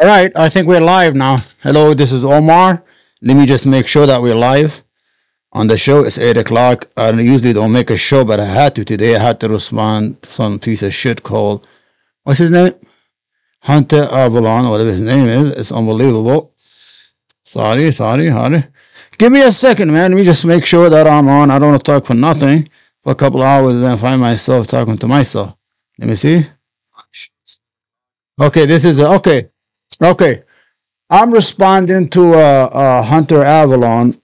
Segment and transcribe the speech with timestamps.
[0.00, 1.40] All right, I think we're live now.
[1.62, 2.82] Hello, this is Omar.
[3.20, 4.82] Let me just make sure that we're live
[5.52, 6.04] on the show.
[6.04, 6.88] It's 8 o'clock.
[6.96, 9.14] I usually don't make a show, but I had to today.
[9.14, 11.66] I had to respond to some piece of shit called,
[12.22, 12.72] what's his name?
[13.60, 15.50] Hunter Avalon, whatever his name is.
[15.50, 16.54] It's unbelievable.
[17.44, 18.64] Sorry, sorry, sorry.
[19.18, 20.12] Give me a second, man.
[20.12, 21.50] Let me just make sure that I'm on.
[21.50, 22.70] I don't want to talk for nothing
[23.02, 25.54] for a couple hours and then find myself talking to myself.
[25.98, 26.46] Let me see.
[28.40, 29.49] Okay, this is, okay.
[30.02, 30.42] Okay.
[31.10, 34.20] I'm responding to uh, uh, Hunter Avalon,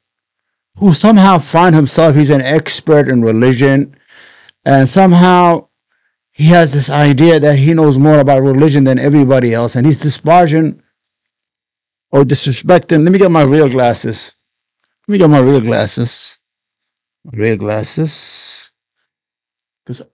[0.77, 3.97] who somehow find himself, he's an expert in religion,
[4.65, 5.69] and somehow
[6.33, 9.97] he has this idea that he knows more about religion than everybody else, and he's
[9.97, 10.83] disparaging
[12.13, 13.03] or disrespecting.
[13.03, 14.35] Let me get my real glasses.
[15.09, 16.39] Let me get my real glasses.
[17.25, 18.71] Real glasses.
[19.85, 20.07] Because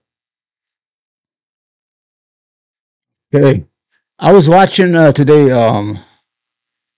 [3.33, 3.65] okay,
[4.19, 5.99] I was watching uh, today um,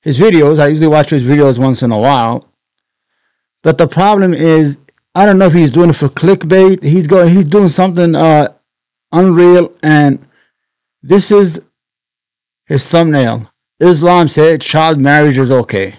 [0.02, 0.60] his videos.
[0.60, 2.44] I usually watch his videos once in a while,
[3.64, 4.78] but the problem is
[5.16, 6.84] I don't know if he's doing it for clickbait.
[6.84, 7.30] He's going.
[7.30, 8.54] He's doing something uh,
[9.12, 10.26] unreal, and
[11.02, 11.66] this is
[12.66, 13.50] his thumbnail.
[13.80, 15.96] Islam said child marriage is okay.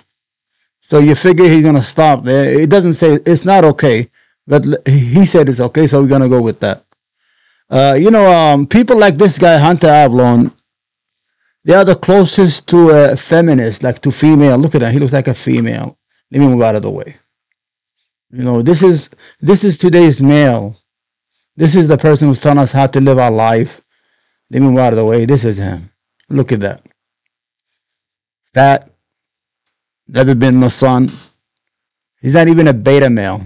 [0.80, 2.60] So you figure he's gonna stop there.
[2.60, 4.10] It doesn't say it's not okay,
[4.46, 6.84] but he said it's okay, so we're gonna go with that.
[7.69, 10.52] Uh, you know, um, people like this guy Hunter Avalon,
[11.67, 14.56] they are the closest to a feminist, like to female.
[14.56, 15.98] Look at that, he looks like a female.
[16.31, 17.17] Let me move out of the way.
[18.31, 20.77] You know, this is this is today's male.
[21.56, 23.81] This is the person who's telling us how to live our life.
[24.50, 25.25] Let me move out of the way.
[25.25, 25.91] This is him.
[26.28, 26.87] Look at that.
[28.55, 28.89] Fat,
[30.06, 31.11] never been in the sun.
[32.20, 33.42] He's not even a beta male.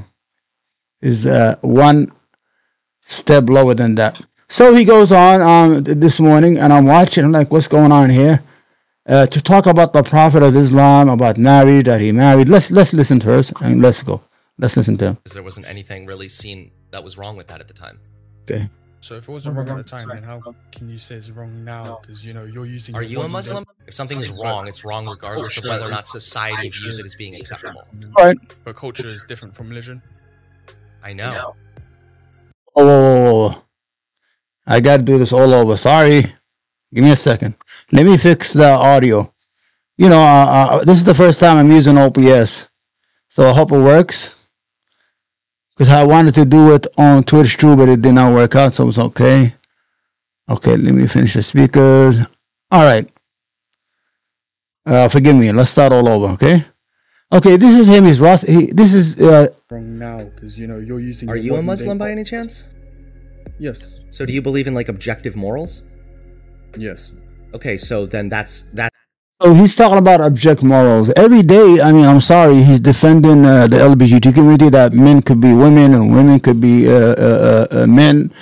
[1.00, 2.12] He's uh, one
[3.00, 4.20] step lower than that.
[4.50, 7.24] So he goes on um, this morning, and I'm watching.
[7.24, 8.40] I'm like, what's going on here?
[9.06, 12.48] Uh, to talk about the Prophet of Islam, about married, that he married.
[12.48, 14.20] Let's let's listen to first, and let's go.
[14.58, 15.14] Let's listen to him.
[15.14, 18.00] Because there wasn't anything really seen that was wrong with that at the time.
[18.42, 18.68] Okay.
[18.98, 20.42] So if it wasn't wrong at the time, then how
[20.72, 22.00] can you say it's wrong now?
[22.02, 22.96] Because you know you're using.
[22.96, 23.62] Are you a Muslim?
[23.86, 27.14] If something is wrong, it's wrong regardless of whether or not society views it as
[27.14, 27.86] being acceptable.
[28.16, 28.36] All right.
[28.64, 30.02] But culture is different from religion.
[31.04, 31.54] I know.
[32.74, 33.62] Oh.
[34.70, 35.76] I got to do this all over.
[35.76, 36.22] Sorry.
[36.94, 37.56] Give me a second.
[37.90, 39.34] Let me fix the audio.
[39.98, 42.68] You know, uh, uh, this is the first time I'm using OBS.
[43.28, 44.34] so I hope it works
[45.70, 48.74] because I wanted to do it on Twitch too, but it did not work out,
[48.74, 49.54] so it's okay.
[50.48, 52.20] Okay, let me finish the speakers.
[52.70, 53.10] All right.
[54.86, 55.50] Uh, forgive me.
[55.50, 56.32] Let's start all over.
[56.34, 56.64] Okay.
[57.32, 58.04] Okay, this is him.
[58.04, 58.42] He's Ross.
[58.42, 61.28] He, this is uh, Wrong now, because you know you're using.
[61.28, 62.64] Are you a Muslim by any chance?
[63.60, 64.00] Yes.
[64.10, 65.82] So do you believe in like objective morals?
[66.76, 67.12] Yes.
[67.52, 68.90] Okay, so then that's that.
[69.40, 71.80] Oh, he's talking about object morals every day.
[71.80, 75.94] I mean, I'm sorry, he's defending uh, the LGBT community that men could be women
[75.94, 78.32] and women could be uh, uh, uh, uh, men,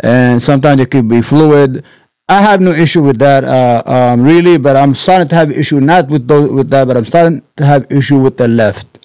[0.00, 1.84] and sometimes it could be fluid.
[2.28, 5.80] I have no issue with that, uh, um, really, but I'm starting to have issue
[5.80, 8.97] not with those with that, but I'm starting to have issue with the left.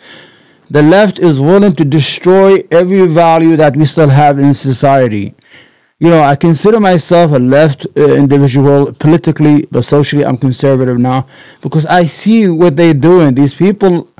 [0.73, 5.35] The left is willing to destroy every value that we still have in society
[6.03, 11.27] you know, I consider myself a left uh, individual politically, but socially, I'm conservative now
[11.61, 13.33] because I see what they're doing.
[13.33, 14.11] These people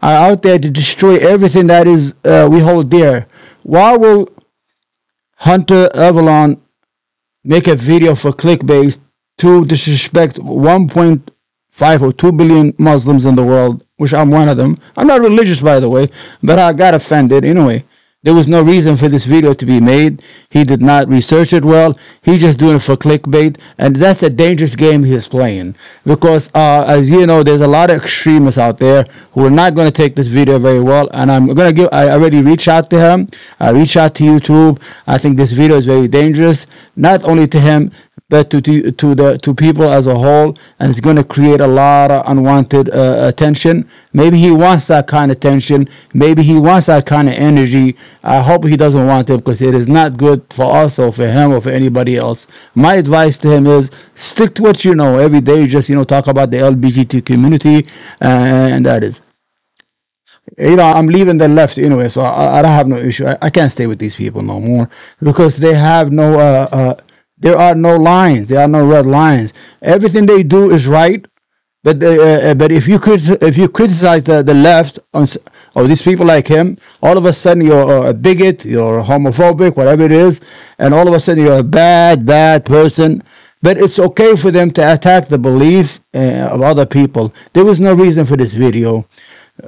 [0.00, 3.26] are out there to destroy everything that is uh, we hold dear.
[3.64, 4.28] Why will
[5.34, 6.62] Hunter Avalon
[7.42, 8.96] make a video for clickbait
[9.38, 10.38] to disrespect
[11.74, 14.78] 1.5 or 2 billion Muslims in the world, which I'm one of them?
[14.96, 16.08] I'm not religious, by the way,
[16.42, 17.84] but I got offended anyway.
[18.22, 20.22] There was no reason for this video to be made.
[20.48, 21.94] He did not research it well.
[22.22, 25.74] He's just doing it for clickbait, and that's a dangerous game he's playing.
[26.06, 29.74] Because, uh, as you know, there's a lot of extremists out there who are not
[29.74, 31.10] going to take this video very well.
[31.12, 31.90] And I'm going to give.
[31.92, 33.28] I already reached out to him.
[33.60, 34.80] I reached out to YouTube.
[35.06, 37.92] I think this video is very dangerous, not only to him,
[38.34, 41.66] but to, to, the to people as a whole, and it's going to create a
[41.68, 43.88] lot of unwanted uh, attention.
[44.12, 45.88] Maybe he wants that kind of attention.
[46.14, 47.96] Maybe he wants that kind of energy.
[48.24, 51.28] I hope he doesn't want it because it is not good for us or for
[51.28, 52.48] him or for anybody else.
[52.74, 55.68] My advice to him is stick to what you know every day.
[55.68, 57.86] Just you know talk about the LGBT community,
[58.20, 59.22] and that is
[60.58, 63.26] you know, I'm leaving the left anyway, so I, I don't have no issue.
[63.26, 64.88] I, I can't stay with these people no more
[65.22, 66.94] because they have no, uh, uh,
[67.38, 68.48] there are no lines.
[68.48, 69.52] There are no red lines.
[69.82, 71.26] Everything they do is right,
[71.82, 75.26] but uh, uh, but if you crit- if you criticize the, the left on,
[75.74, 80.04] or these people like him, all of a sudden you're a bigot, you're homophobic, whatever
[80.04, 80.40] it is,
[80.78, 83.22] and all of a sudden you're a bad, bad person.
[83.64, 87.32] but it's okay for them to attack the belief uh, of other people.
[87.54, 89.08] There was no reason for this video.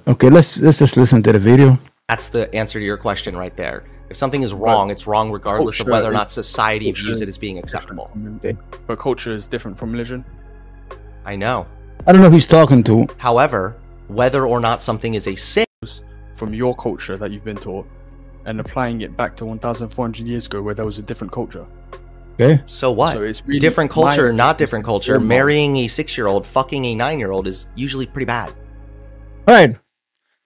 [0.07, 1.79] Okay, let's let's just listen to the video.
[2.09, 3.85] That's the answer to your question right there.
[4.09, 7.39] If something is wrong, it's wrong regardless of whether or not society views it as
[7.39, 8.11] being acceptable.
[8.87, 10.25] But culture is different from religion.
[11.25, 11.67] I know.
[12.07, 13.07] I don't know who he's talking to.
[13.19, 13.77] However,
[14.09, 15.67] whether or not something is a sin
[16.37, 17.87] From your culture that you've been taught,
[18.45, 21.67] and applying it back to 1,400 years ago, where there was a different culture.
[22.39, 23.15] Okay, So what?
[23.15, 25.19] So it's really different culture, not different culture.
[25.19, 28.51] Marrying a six-year-old, fucking a nine-year-old is usually pretty bad.
[29.49, 29.77] all right.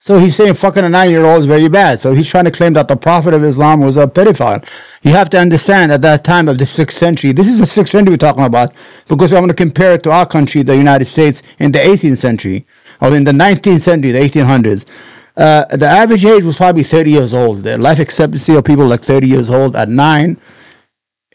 [0.03, 1.99] So he's saying fucking a nine-year-old is very bad.
[1.99, 4.65] So he's trying to claim that the Prophet of Islam was a pedophile.
[5.03, 7.33] You have to understand at that time of the sixth century.
[7.33, 8.73] This is the sixth century we're talking about
[9.07, 12.17] because I'm going to compare it to our country, the United States, in the 18th
[12.17, 12.65] century
[12.99, 14.85] or in the 19th century, the 1800s.
[15.37, 17.61] Uh, the average age was probably 30 years old.
[17.61, 20.35] The life expectancy of people like 30 years old at nine.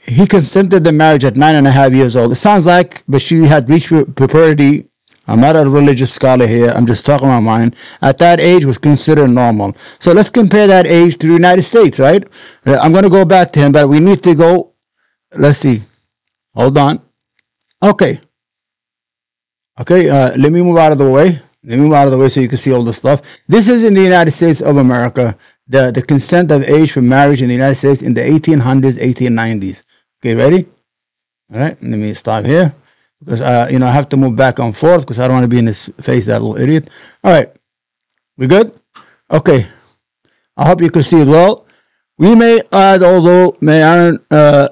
[0.03, 2.33] He consented the marriage at nine and a half years old.
[2.33, 4.89] It sounds like Bashir had reached puberty.
[5.29, 6.69] I'm not a religious scholar here.
[6.69, 7.75] I'm just talking my mind.
[8.01, 9.77] At that age was considered normal.
[9.99, 12.25] So let's compare that age to the United States, right?
[12.65, 14.73] Uh, I'm going to go back to him, but we need to go.
[15.35, 15.83] Let's see.
[16.55, 17.03] Hold on.
[17.83, 18.21] Okay.
[19.81, 20.09] Okay.
[20.09, 21.43] Uh, let me move out of the way.
[21.65, 23.23] Let me move out of the way so you can see all the stuff.
[23.49, 25.37] This is in the United States of America.
[25.67, 29.83] The the consent of age for marriage in the United States in the 1800s, 1890s.
[30.21, 30.69] Okay, ready?
[31.53, 31.77] All right.
[31.83, 32.73] Let me stop here
[33.21, 35.45] because uh, you know I have to move back and forth because I don't want
[35.45, 36.91] to be in his face, that little idiot.
[37.25, 37.53] All right,
[38.37, 38.79] we good?
[39.31, 39.67] Okay.
[40.57, 41.67] I hope you can see it well.
[42.19, 44.71] We may add, although may aren't uh,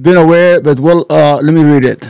[0.00, 2.08] been aware, but well, uh, let me read it.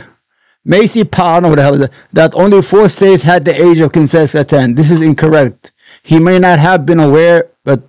[0.65, 1.91] Macy Powell, what the hell is that?
[2.13, 4.75] That only four states had the age of consent at 10.
[4.75, 5.71] This is incorrect.
[6.03, 7.83] He may not have been aware, but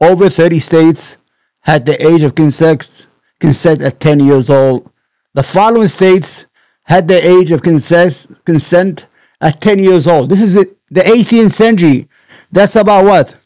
[0.00, 1.18] over 30 states
[1.60, 3.06] had the age of consent,
[3.38, 4.90] consent at 10 years old.
[5.34, 6.46] The following states
[6.84, 9.06] had the age of consent, consent
[9.40, 10.28] at 10 years old.
[10.28, 12.08] This is the, the 18th century.
[12.52, 13.36] That's about what?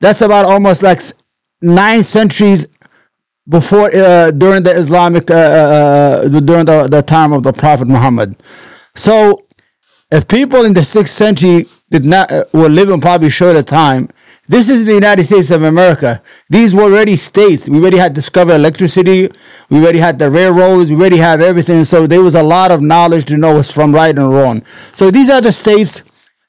[0.00, 1.00] That's about almost like
[1.60, 2.66] nine centuries
[3.48, 8.36] before uh, during the Islamic uh, uh, during the, the time of the Prophet Muhammad.
[8.94, 9.46] So,
[10.10, 14.08] if people in the sixth century did not uh, were living probably shorter time,
[14.48, 16.22] this is the United States of America.
[16.48, 17.68] These were already states.
[17.68, 19.30] We already had discovered electricity.
[19.70, 20.90] We already had the railroads.
[20.90, 21.84] We already had everything.
[21.84, 24.62] So there was a lot of knowledge to know what's from right and wrong.
[24.92, 26.04] So these are the states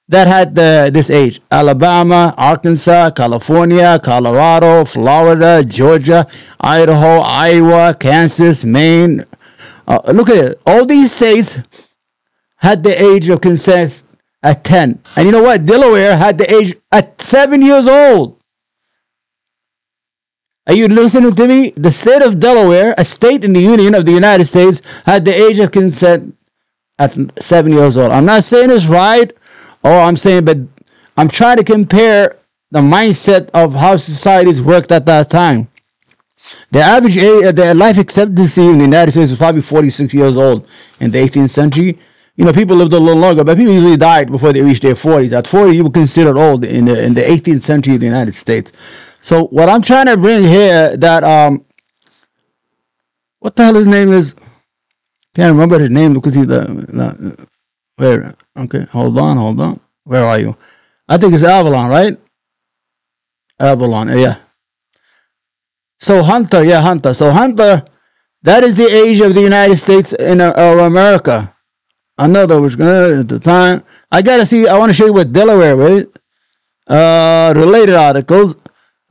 [0.09, 6.27] that had the, this age Alabama, Arkansas, California, Colorado, Florida, Georgia,
[6.61, 9.25] Idaho, Iowa, Kansas, Maine.
[9.87, 10.61] Uh, look at it.
[10.65, 11.59] All these states
[12.57, 14.03] had the age of consent
[14.43, 14.99] at 10.
[15.15, 15.65] And you know what?
[15.65, 18.39] Delaware had the age at 7 years old.
[20.67, 21.71] Are you listening to me?
[21.71, 25.33] The state of Delaware, a state in the Union of the United States, had the
[25.33, 26.35] age of consent
[26.99, 28.11] at 7 years old.
[28.11, 29.31] I'm not saying it's right
[29.83, 30.57] or I'm saying, but
[31.15, 32.37] I'm trying to compare
[32.71, 35.69] the mindset of how societies worked at that time.
[36.71, 40.37] The average age, uh, the life expectancy in the United States was probably 46 years
[40.37, 40.67] old
[40.99, 41.99] in the 18th century.
[42.37, 44.93] You know, people lived a little longer, but people usually died before they reached their
[44.93, 45.31] 40s.
[45.33, 48.33] At 40, you were considered old in the in the 18th century of the United
[48.33, 48.71] States.
[49.21, 51.65] So what I'm trying to bring here that um,
[53.39, 54.35] what the hell his name is?
[55.35, 57.47] Can't remember his name because he's the, the
[57.95, 58.35] where.
[58.55, 59.79] Okay, hold on, hold on.
[60.03, 60.55] Where are you?
[61.09, 62.19] I think it's Avalon, right?
[63.59, 64.37] Avalon, yeah.
[65.99, 67.13] So Hunter, yeah, Hunter.
[67.15, 67.83] So Hunter,
[68.43, 71.55] that is the age of the United States in uh,
[72.17, 72.47] of America.
[72.47, 73.83] Another was gonna at the time.
[74.11, 74.67] I gotta see.
[74.67, 76.05] I want to show you what Delaware was.
[76.87, 78.55] Uh, related articles.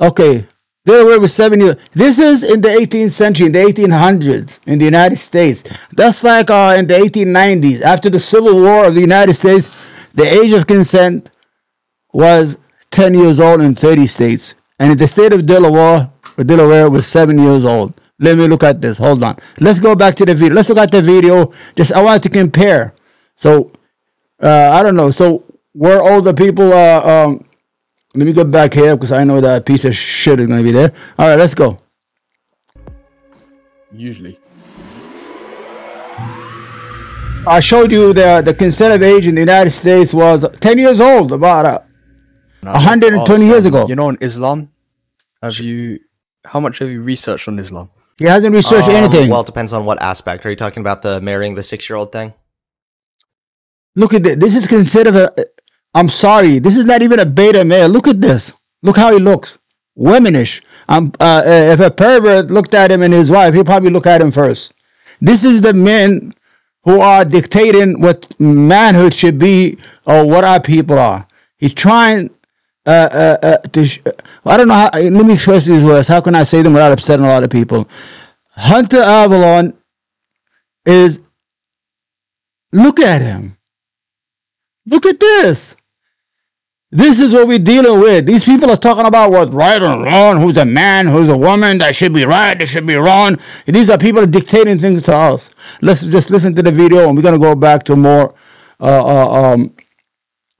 [0.01, 0.47] Okay,
[0.87, 1.77] Delaware was seven years.
[1.93, 5.65] This is in the 18th century, in the 1800s, in the United States.
[5.93, 9.69] That's like uh, in the 1890s, after the Civil War of the United States.
[10.15, 11.31] The age of consent
[12.15, 12.57] was
[12.91, 17.39] 10 years old in 30 states, and in the state of Delaware, Delaware was seven
[17.39, 17.93] years old.
[18.19, 18.97] Let me look at this.
[18.97, 19.37] Hold on.
[19.61, 20.55] Let's go back to the video.
[20.55, 21.53] Let's look at the video.
[21.77, 22.95] Just I want to compare.
[23.37, 23.71] So
[24.43, 25.11] uh, I don't know.
[25.11, 26.73] So where all the people?
[26.73, 27.45] Uh, um,
[28.15, 30.65] let me go back here because I know that piece of shit is going to
[30.65, 30.93] be there.
[31.19, 31.79] All right, let's go.
[33.93, 34.39] Usually.
[37.49, 41.01] I showed you the the consent of age in the United States was 10 years
[41.01, 41.31] old.
[41.31, 41.81] About uh,
[42.63, 43.87] Now, 120 years ago.
[43.87, 44.71] You know, in Islam,
[45.43, 46.01] have you?
[46.45, 47.91] How much have you researched on Islam?
[48.19, 49.29] he hasn't researched Um, anything.
[49.31, 50.45] Well, it depends on what aspect.
[50.47, 52.33] Are you talking about the marrying the six-year-old thing?
[53.97, 54.37] Look at this.
[54.37, 55.47] This is considered a.
[55.95, 56.61] I'm sorry.
[56.61, 57.89] This is not even a beta male.
[57.89, 58.53] Look at this.
[58.83, 59.59] Look how he looks.
[59.97, 60.63] Womanish.
[60.89, 64.07] Um, uh, uh, if a pervert looked at him and his wife, he'd probably look
[64.07, 64.75] at him first.
[65.23, 66.35] This is the men
[66.85, 71.27] who are dictating what manhood should be or what our people are.
[71.59, 72.31] He's trying
[72.87, 73.87] uh, uh, uh, to.
[73.87, 74.01] Sh-
[74.45, 74.91] I don't know how.
[74.93, 76.09] Let me express these words.
[76.09, 77.89] How can I say them without upsetting a lot of people?
[78.51, 79.75] Hunter Avalon
[80.85, 81.21] is.
[82.73, 83.57] Look at him.
[84.87, 85.77] Look at this.
[86.93, 88.27] This is what we're dealing with.
[88.27, 91.79] These people are talking about what's right or wrong, who's a man, who's a woman,
[91.79, 93.39] that should be right, that should be wrong.
[93.67, 95.51] These are people dictating things to us.
[95.83, 98.35] Let's just listen to the video and we're going to go back to more
[98.81, 99.75] uh, uh, um,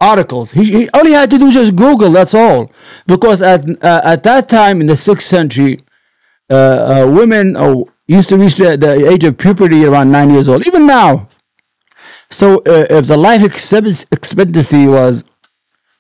[0.01, 0.51] articles.
[0.51, 2.73] He, he, all he had to do was just Google, that's all.
[3.07, 5.81] Because at, uh, at that time in the 6th century,
[6.51, 10.49] uh, uh, women oh, used to reach the, the age of puberty around nine years
[10.49, 11.29] old, even now.
[12.31, 15.25] So uh, if the life expectancy was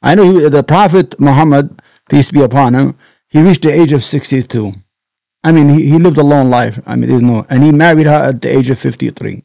[0.02, 2.96] I know he, the Prophet Muhammad, peace be upon him,
[3.28, 4.72] he reached the age of 62.
[5.42, 6.78] I mean, he, he lived a long life.
[6.86, 9.42] I mean, there's no, and he married her at the age of 53.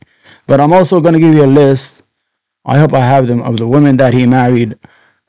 [0.47, 2.03] But I'm also going to give you a list.
[2.65, 4.77] I hope I have them of the women that he married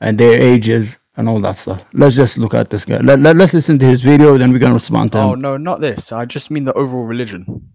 [0.01, 1.85] and their ages and all that stuff.
[1.93, 2.97] Let's just look at this guy.
[2.97, 5.25] Let, let, us listen to his video, then we're going to respond to him.
[5.25, 6.11] Oh, no, not this.
[6.11, 7.69] I just mean the overall religion.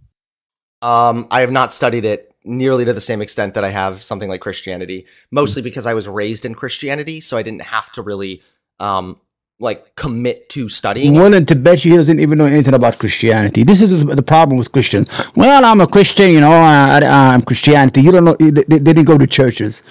[0.83, 4.29] Um, I have not studied it nearly to the same extent that I have something
[4.29, 8.43] like Christianity, mostly because I was raised in Christianity, so I didn't have to really
[8.81, 9.21] um
[9.61, 11.15] like commit to studying.
[11.15, 13.65] Willing to bet you he doesn't even know anything about Christianity.
[13.65, 15.11] This is the problem with Christians.
[15.35, 17.01] Well, I'm a Christian, you know, I,
[17.35, 18.03] am Christianity.
[18.03, 19.83] You don't know, they, they didn't go to churches.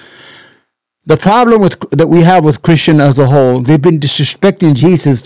[1.06, 5.24] The problem with that we have with Christian as a whole, they've been disrespecting Jesus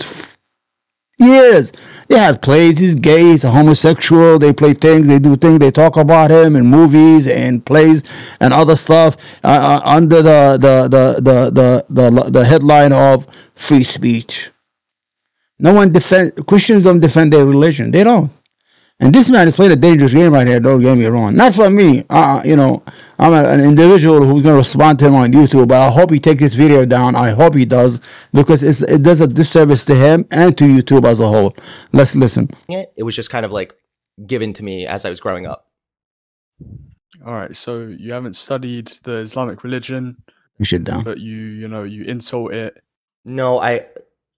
[1.18, 1.72] years.
[2.08, 2.78] They have plays.
[2.78, 3.22] He's gay.
[3.22, 4.38] He's a homosexual.
[4.38, 5.06] They play things.
[5.06, 5.58] They do things.
[5.58, 8.02] They talk about him in movies and plays
[8.40, 13.26] and other stuff uh, uh under the the, the the the the the headline of
[13.54, 14.50] free speech.
[15.58, 17.90] No one defend Christians don't defend their religion.
[17.92, 18.30] They don't.
[19.02, 20.60] And this man is playing a dangerous game right here.
[20.60, 21.34] Don't get me wrong.
[21.34, 22.04] Not for me.
[22.08, 22.84] Uh, you know,
[23.18, 25.66] I'm a, an individual who's going to respond to him on YouTube.
[25.68, 27.16] But I hope he takes this video down.
[27.16, 27.98] I hope he does
[28.32, 31.52] because it does a disservice to him and to YouTube as a whole.
[31.90, 32.48] Let's listen.
[32.68, 33.74] It was just kind of like
[34.24, 35.66] given to me as I was growing up.
[37.26, 37.56] All right.
[37.56, 40.16] So you haven't studied the Islamic religion.
[40.58, 41.02] You should down.
[41.02, 42.80] But you, you know, you insult it.
[43.24, 43.84] No, I,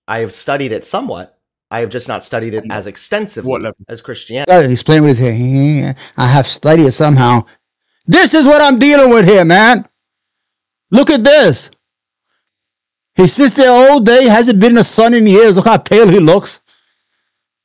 [0.08, 1.38] I have studied it somewhat
[1.70, 4.68] I have just not studied it as extensively as Christianity.
[4.68, 5.96] He's playing with his hand.
[6.16, 7.46] I have studied it somehow.
[8.06, 9.88] This is what I'm dealing with here, man.
[10.90, 11.70] Look at this.
[13.16, 15.56] He sits there all day, hasn't been in the sun in years.
[15.56, 16.60] Look how pale he looks.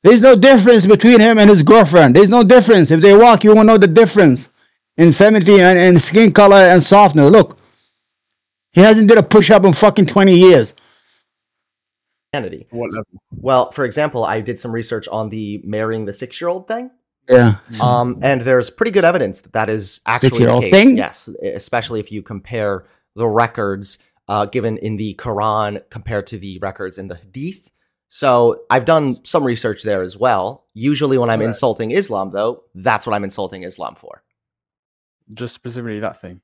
[0.02, 2.16] There's no difference between him and his girlfriend.
[2.16, 2.90] There's no difference.
[2.90, 4.48] If they walk, you won't know the difference
[4.96, 7.30] in femininity and, and skin color and softness.
[7.30, 7.58] Look,
[8.72, 10.74] he hasn't did a push up in fucking 20 years.
[12.70, 13.06] What level?
[13.30, 16.90] Well, for example, I did some research on the marrying the six year old thing.
[17.28, 17.56] Yeah.
[17.82, 20.96] Um, and there's pretty good evidence that that is actually Six-year-old thing.
[20.96, 26.58] Yes, especially if you compare the records uh, given in the Quran compared to the
[26.58, 27.70] records in the Hadith.
[28.08, 30.66] So I've done some research there as well.
[30.74, 31.48] Usually, when I'm right.
[31.48, 34.24] insulting Islam, though, that's what I'm insulting Islam for.
[35.32, 36.40] Just specifically that thing.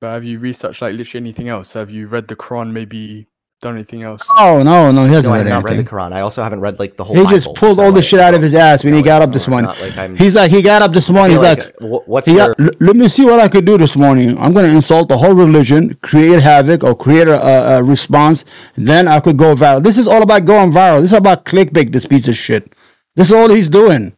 [0.00, 1.74] But have you researched like literally anything else?
[1.74, 3.28] Have you read the Quran maybe
[3.62, 4.20] done anything else?
[4.38, 6.12] Oh no, no, he hasn't no, read I have not read the Quran.
[6.12, 7.16] I also haven't read like the whole.
[7.16, 9.02] He Bible, just pulled so all the shit out of his ass when no, he
[9.02, 9.70] got up this morning.
[9.70, 11.36] Like he's like, he got up this morning.
[11.36, 12.54] He's like, like what's he your...
[12.54, 14.36] got, let me see what I could do this morning.
[14.38, 18.44] I'm going to insult the whole religion, create havoc, or create a, a response.
[18.76, 19.82] Then I could go viral.
[19.82, 21.00] This is all about going viral.
[21.00, 21.92] This is about clickbait.
[21.92, 22.74] This piece of shit.
[23.14, 24.12] This is all he's doing.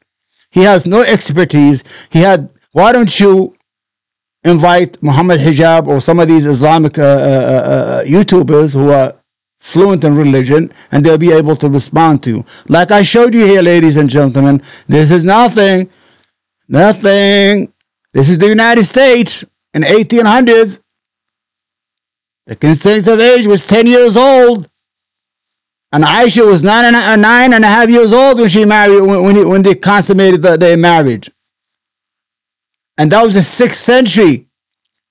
[0.51, 1.85] He has no expertise.
[2.11, 2.51] He had.
[2.73, 3.55] Why don't you
[4.43, 9.15] invite Muhammad Hijab or some of these Islamic uh, uh, uh, uh YouTubers who are
[9.65, 12.45] fluent in religion and they'll be able to respond to.
[12.69, 15.89] Like I showed you here, ladies and gentlemen, this is nothing,
[16.69, 17.73] nothing.
[18.13, 19.43] This is the United States
[19.73, 20.83] in 1800s.
[22.47, 24.69] The consent of age was 10 years old.
[25.93, 28.67] And Aisha was nine and, a, uh, nine and a half years old when she
[28.67, 31.31] married, when, when, when they consummated the, their marriage.
[32.99, 34.44] And that was the sixth century.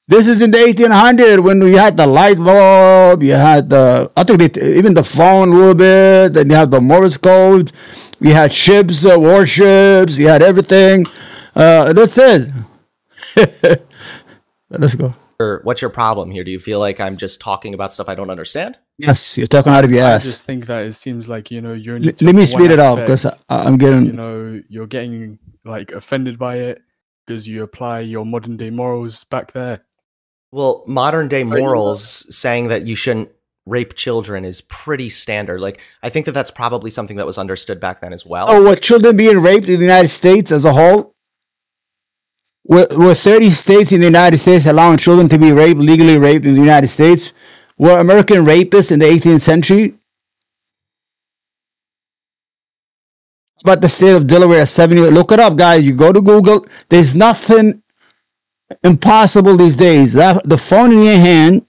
[0.07, 4.23] This is in the 1800 when you had the light bulb, you had the, I
[4.23, 7.71] think they, even the phone a little bit, then you had the Morse code,
[8.19, 11.05] you had ships, uh, warships, you had everything.
[11.55, 12.49] Uh, that's it.
[14.69, 15.13] Let's go.
[15.63, 16.43] What's your problem here?
[16.43, 18.77] Do you feel like I'm just talking about stuff I don't understand?
[18.97, 20.25] Yes, you're talking out of your ass.
[20.25, 21.97] I just think that it seems like you know you're.
[21.97, 24.05] L- let me speed it up because I'm getting.
[24.05, 26.81] You know, you're getting like offended by it
[27.25, 29.81] because you apply your modern day morals back there.
[30.53, 33.29] Well, modern day morals saying that you shouldn't
[33.65, 35.59] rape children is pretty standard.
[35.59, 38.45] Like, I think that that's probably something that was understood back then as well.
[38.47, 41.15] Oh, what children being raped in the United States as a whole?
[42.65, 46.45] were, were 30 states in the United States allowing children to be raped, legally raped
[46.45, 47.33] in the United States?
[47.77, 49.95] Were American rapists in the 18th century?
[53.61, 55.01] About the state of Delaware at 70.
[55.09, 55.85] Look it up, guys.
[55.85, 56.67] You go to Google.
[56.89, 57.82] There's nothing
[58.83, 60.13] impossible these days.
[60.13, 61.65] That, the phone in your hand,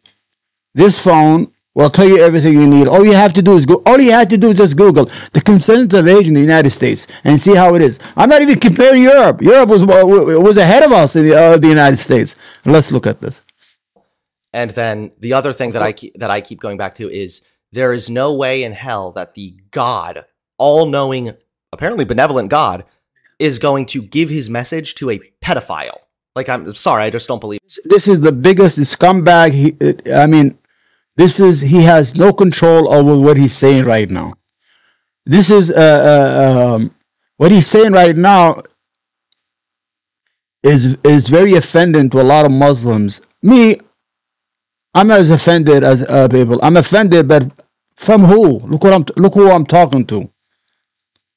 [0.74, 2.86] this phone, will tell you everything you need.
[2.86, 3.82] All you have to do is go.
[3.86, 6.70] All you have to do is just Google the consent of age in the United
[6.70, 7.98] States and see how it is.
[8.16, 9.42] I'm not even comparing Europe.
[9.42, 12.36] Europe was was ahead of us in the, uh, the United States.
[12.64, 13.40] Let's look at this.
[14.52, 17.42] And then the other thing that I keep, that I keep going back to is
[17.72, 20.26] there is no way in hell that the God,
[20.58, 21.32] all-knowing,
[21.72, 22.84] apparently benevolent God,
[23.40, 25.98] is going to give his message to a pedophile.
[26.34, 27.60] Like I'm sorry, I just don't believe.
[27.84, 29.52] This is the biggest scumbag.
[29.52, 30.58] He, I mean,
[31.16, 34.34] this is he has no control over what he's saying right now.
[35.26, 36.94] This is uh, uh, um,
[37.36, 38.56] what he's saying right now
[40.64, 43.20] is is very offending to a lot of Muslims.
[43.42, 43.76] Me,
[44.94, 46.58] I'm as offended as uh, people.
[46.62, 47.48] I'm offended, but
[47.94, 48.58] from who?
[48.58, 50.28] Look what I'm look who I'm talking to.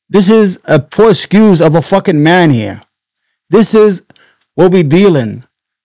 [0.10, 2.82] This is a poor excuse of a fucking man here.
[3.50, 4.06] This is
[4.58, 5.44] what be dealing.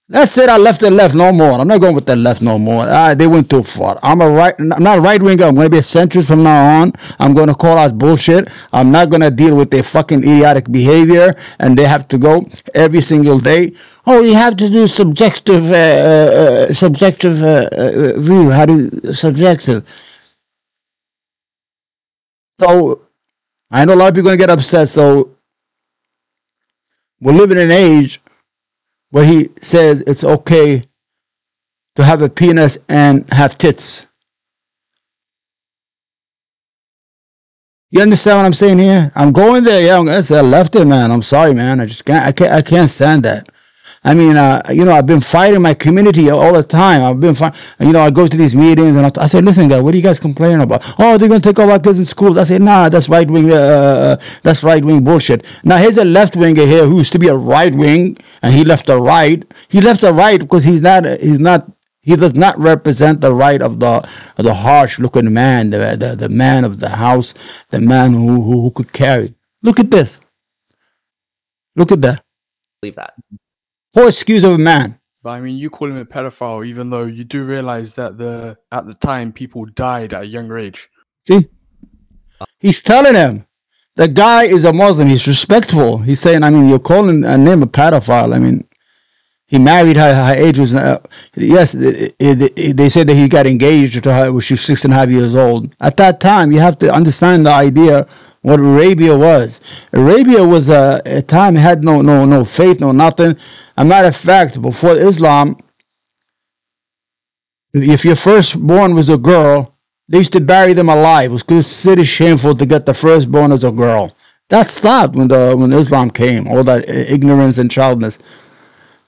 [0.08, 0.48] That's it.
[0.48, 1.52] I left the left no more.
[1.60, 2.84] I'm not going with the left no more.
[2.88, 3.98] Ah, they went too far.
[4.02, 4.54] I'm a right.
[4.58, 5.44] I'm not a right winger.
[5.44, 6.92] I'm going to be a centrist from now on.
[7.18, 8.48] I'm going to call out bullshit.
[8.72, 12.48] I'm not going to deal with their fucking idiotic behavior, and they have to go
[12.74, 13.74] every single day.
[14.06, 18.50] Oh, you have to do subjective, uh, uh, uh subjective uh, uh, view.
[18.50, 19.86] How do you, subjective?
[22.58, 23.02] So,
[23.70, 24.88] I know a lot of people are going to get upset.
[24.88, 25.36] So,
[27.20, 28.21] we're living in an age
[29.12, 30.84] where he says it's okay
[31.96, 34.06] to have a penis and have tits.
[37.90, 39.12] You understand what I'm saying here?
[39.16, 39.84] I'm going there.
[39.84, 41.12] Yeah, I'm I left it, man.
[41.12, 41.80] I'm sorry, man.
[41.80, 42.26] I just can't.
[42.26, 42.52] I can't.
[42.52, 43.51] I can't stand that.
[44.04, 47.02] I mean, uh, you know, I've been fighting my community all the time.
[47.02, 49.82] I've been fighting, you know, I go to these meetings and I, say, listen, guys,
[49.82, 50.84] what are you guys complaining about?
[50.98, 52.36] Oh, they're going to take all our kids in schools.
[52.36, 55.46] I say, nah, that's right wing, uh, uh, that's right wing bullshit.
[55.64, 58.64] Now, here's a left winger here who used to be a right wing and he
[58.64, 59.44] left the right.
[59.68, 61.70] He left the right because he's not, he's not,
[62.02, 66.16] he does not represent the right of the of the harsh looking man, the, the,
[66.16, 67.34] the man of the house,
[67.70, 69.34] the man who, who, who could carry.
[69.62, 70.18] Look at this.
[71.76, 72.24] Look at that.
[72.82, 73.14] Believe that
[73.92, 74.98] for excuse of a man.
[75.22, 78.58] But I mean, you call him a pedophile, even though you do realize that the
[78.72, 80.88] at the time people died at a younger age.
[81.28, 81.48] See,
[82.58, 83.46] he's telling him
[83.96, 85.08] the guy is a Muslim.
[85.08, 85.98] He's respectful.
[85.98, 88.34] He's saying, I mean, you're calling a name a pedophile.
[88.34, 88.64] I mean,
[89.46, 90.14] he married her.
[90.14, 90.98] Her age was uh,
[91.36, 91.74] yes.
[91.74, 94.84] It, it, it, they said that he got engaged to her when she was six
[94.84, 95.76] and a half years old.
[95.80, 98.08] At that time, you have to understand the idea
[98.40, 99.60] what Arabia was.
[99.92, 103.36] Arabia was a, a time had no no no faith, no nothing.
[103.76, 105.56] A matter of fact, before Islam,
[107.72, 109.74] if your firstborn was a girl,
[110.08, 111.30] they used to bury them alive.
[111.30, 114.12] It was considered shameful to get the firstborn as a girl.
[114.50, 118.18] That stopped when the when Islam came, all that ignorance and childness.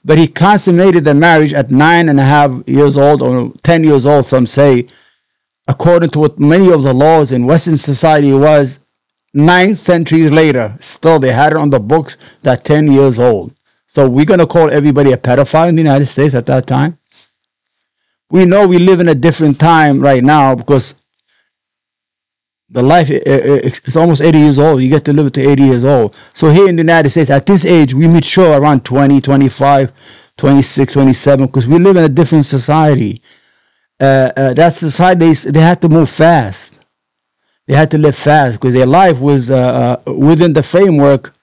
[0.03, 4.05] But he consummated the marriage at nine and a half years old, or ten years
[4.07, 4.87] old, some say,
[5.67, 8.79] according to what many of the laws in Western society was.
[9.33, 13.53] Nine centuries later, still they had it on the books that ten years old.
[13.95, 16.99] So we're going to call everybody a pedophile in the United States at that time.
[18.29, 20.95] We know we live in a different time right now because
[22.67, 24.81] the life is almost 80 years old.
[24.81, 26.19] You get to live to 80 years old.
[26.33, 29.93] So here in the United States, at this age, we mature around 20, 25,
[30.35, 33.21] 26, 27 because we live in a different society.
[33.97, 36.81] Uh, uh, that society, they, they had to move fast.
[37.65, 41.33] They had to live fast because their life was uh, uh within the framework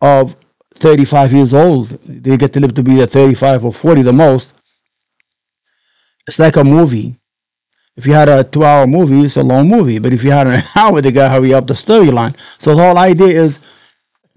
[0.00, 0.36] of
[0.82, 1.88] 35 years old.
[2.04, 4.54] They get to live to be at 35 or 40 the most.
[6.26, 7.16] It's like a movie.
[7.96, 9.98] If you had a two hour movie, it's a long movie.
[10.00, 12.36] But if you had an hour, they got to hurry up the storyline.
[12.58, 13.60] So the whole idea is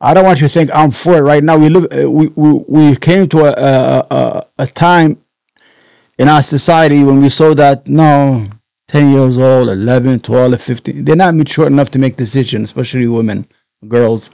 [0.00, 1.56] I don't want you to think I'm for it right now.
[1.56, 5.22] We live, uh, we, we, we came to a, a, a, time
[6.18, 8.48] in our society when we saw that no,
[8.88, 13.46] 10 years old, 11, 12, 15, they're not mature enough to make decisions, especially women,
[13.88, 14.30] girls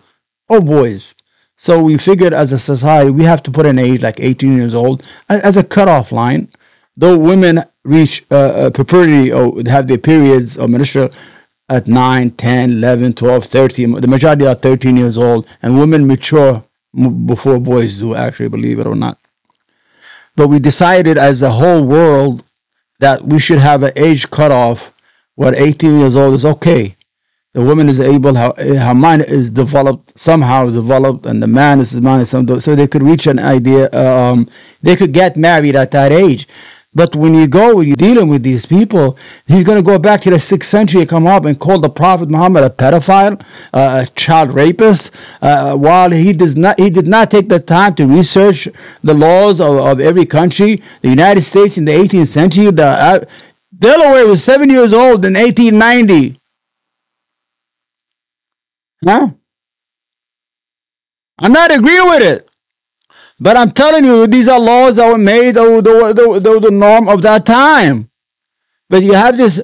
[0.48, 1.14] or boys.
[1.56, 4.74] So we figured as a society, we have to put an age like 18 years
[4.74, 6.48] old as a cutoff line.
[6.96, 11.10] Though women reach uh puberty or have their periods or menstrual
[11.68, 16.62] at 9, 10, 11, 12, 13, the majority are 13 years old, and women mature
[17.26, 19.18] before boys do, actually, believe it or not.
[20.36, 22.44] But we decided as a whole world
[22.98, 24.92] that we should have an age cutoff
[25.34, 26.96] where 18 years old is okay
[27.54, 31.94] the woman is able, her, her mind is developed, somehow developed, and the man is
[31.94, 34.48] mind is some, so they could reach an idea, um,
[34.80, 36.48] they could get married at that age.
[36.94, 40.20] But when you go, when you're dealing with these people, he's going to go back
[40.22, 44.04] to the sixth century, and come up and call the Prophet Muhammad a pedophile, uh,
[44.04, 48.06] a child rapist, uh, while he does not, he did not take the time to
[48.06, 48.66] research
[49.02, 50.82] the laws of, of every country.
[51.02, 53.24] The United States in the 18th century, the uh,
[53.78, 56.38] Delaware was seven years old in 1890.
[59.04, 59.30] Huh?
[61.38, 62.48] I'm not agreeing with it.
[63.40, 67.08] But I'm telling you, these are laws that were made the, the, the, the norm
[67.08, 68.08] of that time.
[68.88, 69.60] But you have this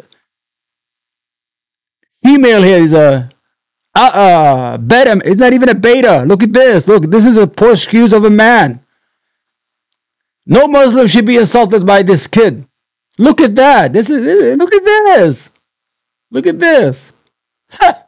[2.24, 3.30] female here is a
[3.94, 5.20] uh, uh, beta.
[5.24, 6.24] It's not even a beta.
[6.26, 6.88] Look at this.
[6.88, 8.80] Look, this is a poor excuse of a man.
[10.46, 12.66] No Muslim should be insulted by this kid.
[13.18, 13.92] Look at that.
[13.92, 15.50] This is look at this.
[16.30, 17.12] Look at this.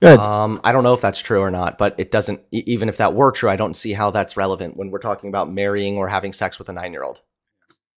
[0.00, 0.20] Good.
[0.20, 2.40] Um, I don't know if that's true or not, but it doesn't.
[2.52, 5.52] Even if that were true, I don't see how that's relevant when we're talking about
[5.52, 7.20] marrying or having sex with a nine-year-old.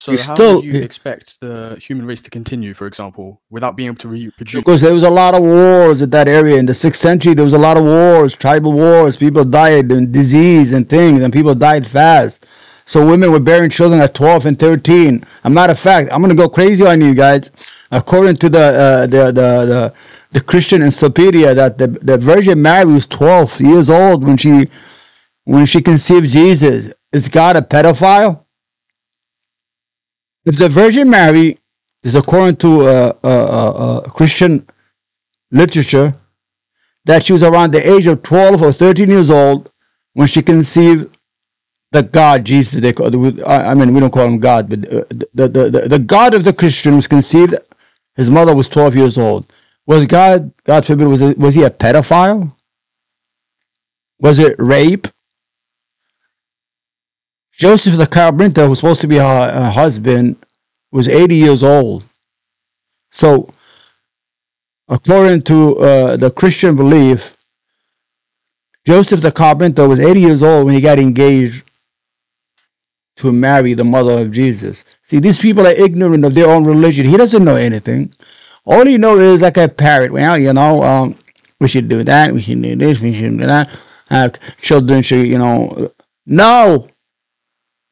[0.01, 3.97] So, how still, you expect the human race to continue, for example, without being able
[3.97, 4.59] to reproduce?
[4.59, 7.35] Because there was a lot of wars at that area in the sixth century.
[7.35, 9.15] There was a lot of wars, tribal wars.
[9.15, 12.47] People died and disease and things, and people died fast.
[12.85, 15.23] So women were bearing children at 12 and 13.
[15.43, 17.51] A matter of fact, I'm gonna go crazy on you guys.
[17.91, 19.93] According to the uh, the the, the
[20.31, 24.69] the Christian encyclopedia that the, the Virgin Mary was 12 years old when she
[25.43, 26.93] when she conceived Jesus.
[27.11, 28.45] Is God a pedophile?
[30.45, 31.57] If the Virgin Mary
[32.03, 34.65] is according to uh, uh, uh, Christian
[35.51, 36.13] literature
[37.05, 39.71] that she was around the age of 12 or 13 years old
[40.13, 41.17] when she conceived
[41.91, 43.07] the God, Jesus, they call,
[43.47, 46.45] I mean, we don't call him God, but uh, the, the, the, the God of
[46.45, 47.55] the Christian was conceived,
[48.15, 49.51] his mother was 12 years old.
[49.87, 52.53] Was God, God forbid, was, it, was he a pedophile?
[54.19, 55.07] Was it rape?
[57.53, 60.37] Joseph the carpenter, who was supposed to be her, her husband,
[60.91, 62.05] was 80 years old.
[63.11, 63.49] So,
[64.89, 67.35] according to uh, the Christian belief,
[68.85, 71.63] Joseph the carpenter was 80 years old when he got engaged
[73.17, 74.83] to marry the mother of Jesus.
[75.03, 77.05] See, these people are ignorant of their own religion.
[77.05, 78.13] He doesn't know anything.
[78.65, 80.11] All you know is like a parrot.
[80.11, 81.17] Well, you know, um,
[81.59, 82.33] we should do that.
[82.33, 82.99] We should do this.
[83.01, 83.69] We should do that.
[84.09, 84.29] Uh,
[84.61, 85.91] children should, you know.
[86.25, 86.89] No.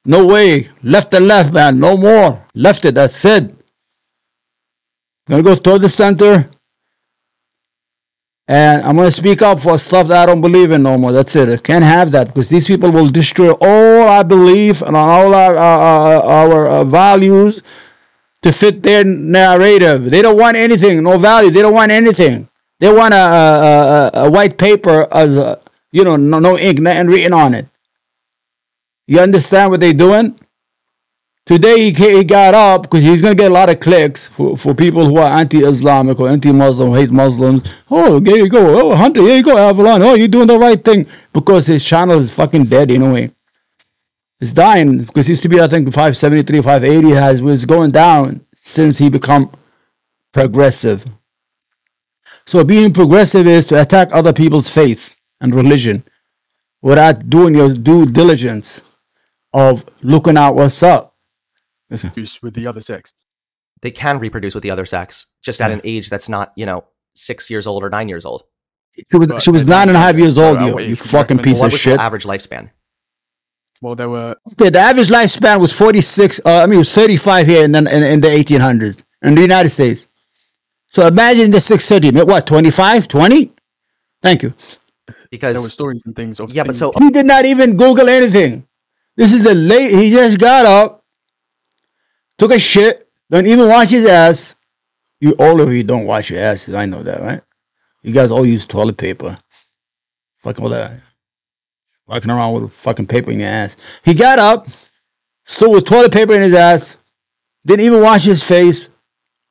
[0.05, 0.69] No way.
[0.83, 1.79] Left the left, man.
[1.79, 2.45] No more.
[2.55, 2.95] Left it.
[2.95, 3.53] That's it.
[5.27, 6.49] Gonna go toward the center.
[8.47, 11.11] And I'm going to speak up for stuff that I don't believe in no more.
[11.11, 11.49] That's it.
[11.49, 15.55] I can't have that because these people will destroy all our belief and all our,
[15.55, 17.61] our, our, our values
[18.41, 20.09] to fit their narrative.
[20.09, 21.49] They don't want anything, no value.
[21.49, 22.47] They don't want anything.
[22.79, 25.59] They want a, a, a, a white paper as a,
[25.91, 27.67] you know, no, no ink, nothing written on it.
[29.07, 30.39] You understand what they're doing?
[31.45, 34.55] Today he, he got up because he's going to get a lot of clicks for,
[34.55, 37.63] for people who are anti-Islamic or anti-Muslim, hate Muslims.
[37.89, 38.91] Oh, there you go.
[38.91, 40.03] Oh, Hunter, here you go, Avalon.
[40.03, 41.07] Oh, you're doing the right thing.
[41.33, 43.31] Because his channel is fucking dead anyway.
[44.41, 48.45] It's dying because he used to be, I think, 573, 580 has was going down
[48.55, 49.51] since he become
[50.31, 51.05] progressive.
[52.45, 56.03] So being progressive is to attack other people's faith and religion
[56.81, 58.81] without doing your due diligence
[59.53, 61.15] of looking out what's up
[61.89, 63.13] with the other sex.
[63.81, 66.85] They can reproduce with the other sex, just at an age that's not, you know,
[67.13, 68.43] six years old or nine years old.
[69.11, 70.61] She was but she was nine and a half years old.
[70.61, 71.99] You, you fucking piece of shit.
[71.99, 72.71] average lifespan?
[73.81, 74.35] Well, there were.
[74.53, 76.41] Okay, the average lifespan was forty six.
[76.45, 79.35] Uh, I mean, it was thirty five here in, in, in the eighteen hundreds in
[79.35, 80.07] the United States.
[80.89, 82.11] So imagine the six thirty.
[82.11, 83.53] What 25, 20?
[84.23, 84.53] Thank you.
[85.31, 86.39] Because there were stories and things.
[86.49, 88.67] yeah, but so he did not even Google anything.
[89.17, 89.91] This is the late.
[89.93, 90.97] He just got up
[92.37, 94.55] took a shit, don't even wash his ass.
[95.21, 96.75] You all of you don't wash your asses.
[96.75, 97.41] I know that, right?
[98.03, 99.37] You guys all use toilet paper.
[100.39, 100.93] Fuck all that.
[102.09, 103.75] Walking around with a fucking paper in your ass.
[104.03, 104.67] He got up,
[105.45, 106.97] stood with toilet paper in his ass,
[107.67, 108.89] didn't even wash his face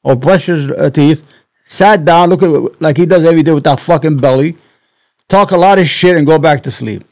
[0.02, 1.22] or brush his uh, teeth,
[1.64, 4.56] sat down, look at like he does every day with that fucking belly,
[5.28, 7.04] talk a lot of shit and go back to sleep.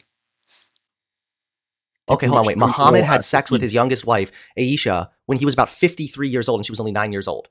[2.09, 2.57] Okay, hold on, wait.
[2.57, 6.59] Muhammad had sex with his youngest wife, Aisha, when he was about 53 years old
[6.59, 7.49] and she was only nine years old.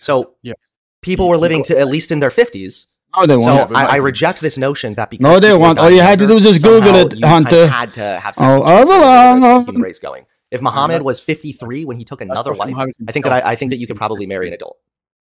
[0.00, 0.52] So yeah.
[1.00, 2.86] people were living to at least in their 50s.
[3.20, 3.68] No, they won't.
[3.70, 5.78] So I, I, reject this notion that because no, they won't.
[5.78, 7.66] All you had to do was just Google it, Hunter.
[7.66, 10.26] Had to have sex oh, oh, human race going.
[10.50, 13.70] If Muhammad was 53 when he took another wife, I think that I, I think
[13.72, 14.78] that you could probably marry an adult.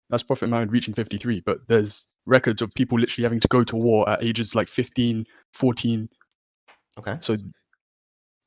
[0.09, 3.75] That's Prophet Muhammad reaching 53, but there's records of people literally having to go to
[3.75, 6.09] war at ages like 15, 14.
[6.97, 7.17] Okay.
[7.19, 7.39] So, you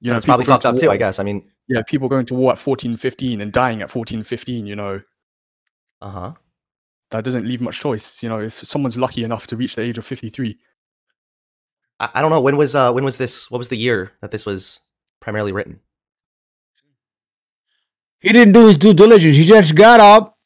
[0.01, 1.19] Yeah, know, it's probably people going fucked up to too, I guess.
[1.19, 4.67] I mean, Yeah, people going to war at 14, 15 and dying at 14, 15,
[4.67, 5.03] you know,
[6.01, 6.33] uh huh.
[7.11, 8.23] That doesn't leave much choice.
[8.23, 10.59] You know, if someone's lucky enough to reach the age of 53,
[11.99, 13.51] I, I don't know when was uh when was this?
[13.51, 14.81] What was the year that this was
[15.21, 15.81] primarily written?
[18.21, 19.37] He didn't do his due diligence.
[19.37, 20.37] He just got up,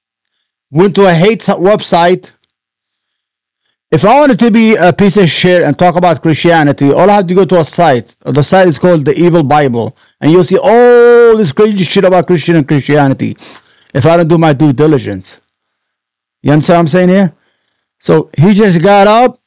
[0.71, 2.31] went to a hate website.
[3.91, 7.17] If I wanted to be a piece of shit and talk about Christianity, all I
[7.17, 8.17] have to go to a site.
[8.25, 12.27] The site is called the Evil Bible, and you'll see all this crazy shit about
[12.27, 13.37] Christian and Christianity.
[13.93, 15.41] If I don't do my due diligence,
[16.45, 17.35] you understand what I'm saying here?
[18.01, 19.41] So he just got up,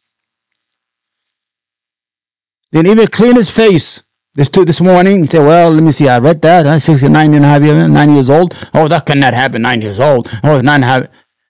[2.71, 4.03] didn't even clean his face.
[4.33, 6.67] This this morning, he said, Well, let me see, I read that.
[6.67, 8.55] I'm 69 and a half years, nine years old.
[8.73, 10.29] Oh, that cannot happen, nine years old.
[10.43, 11.07] Oh, nine and a half.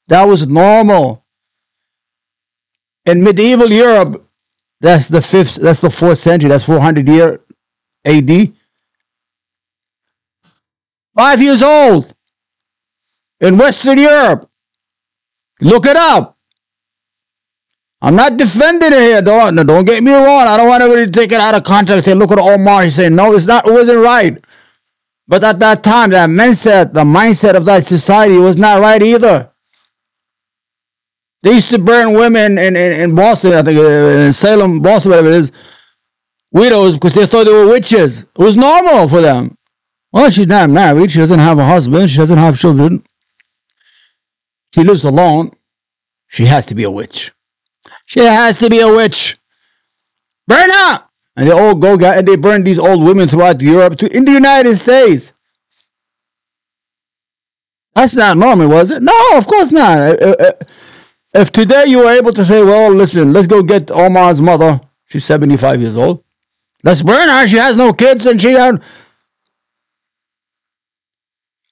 [0.09, 1.25] That was normal.
[3.05, 4.25] In medieval Europe,
[4.81, 7.41] that's the fifth, that's the fourth century, that's 400 year
[8.05, 8.53] AD.
[11.17, 12.13] Five years old
[13.41, 14.49] in Western Europe.
[15.61, 16.37] Look it up.
[18.01, 19.21] I'm not defending it here.
[19.21, 20.47] Don't no, don't get me wrong.
[20.47, 22.05] I don't want everybody to take it out of context.
[22.05, 22.83] Say, look at Omar.
[22.83, 23.67] He's saying, no, it's not.
[23.67, 24.39] It wasn't right.
[25.27, 29.51] But at that time, that mindset, the mindset of that society was not right either.
[31.43, 33.83] They used to burn women in, in, in Boston, I think, uh,
[34.27, 35.51] in Salem, Boston, whatever it is,
[36.51, 38.21] widows because they thought they were witches.
[38.23, 39.57] It was normal for them.
[40.13, 41.11] Well, she's not married.
[41.11, 42.09] She doesn't have a husband.
[42.09, 43.03] She doesn't have children.
[44.77, 45.49] She lives alone.
[46.27, 47.31] She has to be a witch.
[48.05, 49.35] She has to be a witch.
[50.47, 51.03] Burn her!
[51.35, 54.33] And they all go and they burn these old women throughout Europe to in the
[54.33, 55.31] United States.
[57.95, 59.01] That's not normal, was it?
[59.01, 59.97] No, of course not.
[59.97, 60.51] Uh, uh, uh,
[61.33, 64.79] If today you were able to say, well, listen, let's go get Omar's mother.
[65.07, 66.23] She's 75 years old.
[66.83, 67.47] Let's burn her.
[67.47, 68.83] She has no kids and she had.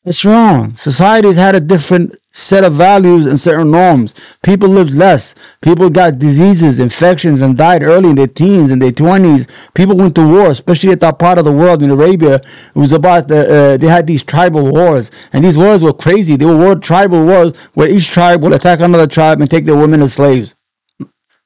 [0.05, 0.75] It's wrong.
[0.75, 4.13] Society's had a different set of values and certain norms.
[4.43, 5.33] People lived less.
[5.61, 9.47] People got diseases, infections, and died early in their teens and their twenties.
[9.73, 12.35] People went to war, especially at that part of the world in Arabia.
[12.35, 16.35] It was about the, uh, they had these tribal wars, and these wars were crazy.
[16.35, 19.77] They were war, tribal wars where each tribe would attack another tribe and take their
[19.77, 20.55] women as slaves.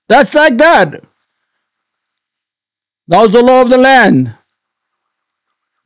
[0.10, 1.02] That's like that.
[3.08, 4.36] That was the law of the land.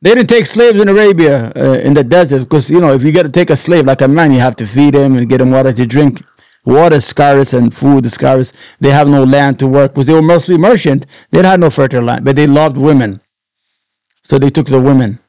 [0.04, 3.10] They didn't take slaves in Arabia uh, in the desert because you know if you
[3.10, 5.40] get to take a slave like a man, you have to feed him and get
[5.40, 6.22] him water to drink.
[6.66, 8.52] Water scarce and food scarce.
[8.80, 11.06] They have no land to work because they were mostly merchant.
[11.30, 13.18] They had no fertile land, but they loved women,
[14.24, 15.20] so they took the women.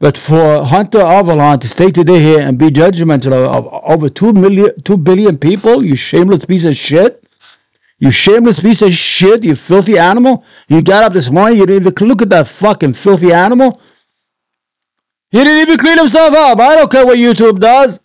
[0.00, 4.32] But for Hunter Avalon to stay today here and be judgmental of, of over two
[4.32, 7.22] million, two billion people, you shameless piece of shit.
[7.98, 10.44] You shameless piece of shit, you filthy animal.
[10.68, 13.82] You got up this morning, you didn't even look at that fucking filthy animal.
[15.30, 16.58] He didn't even clean himself up.
[16.58, 18.00] I don't care what YouTube does.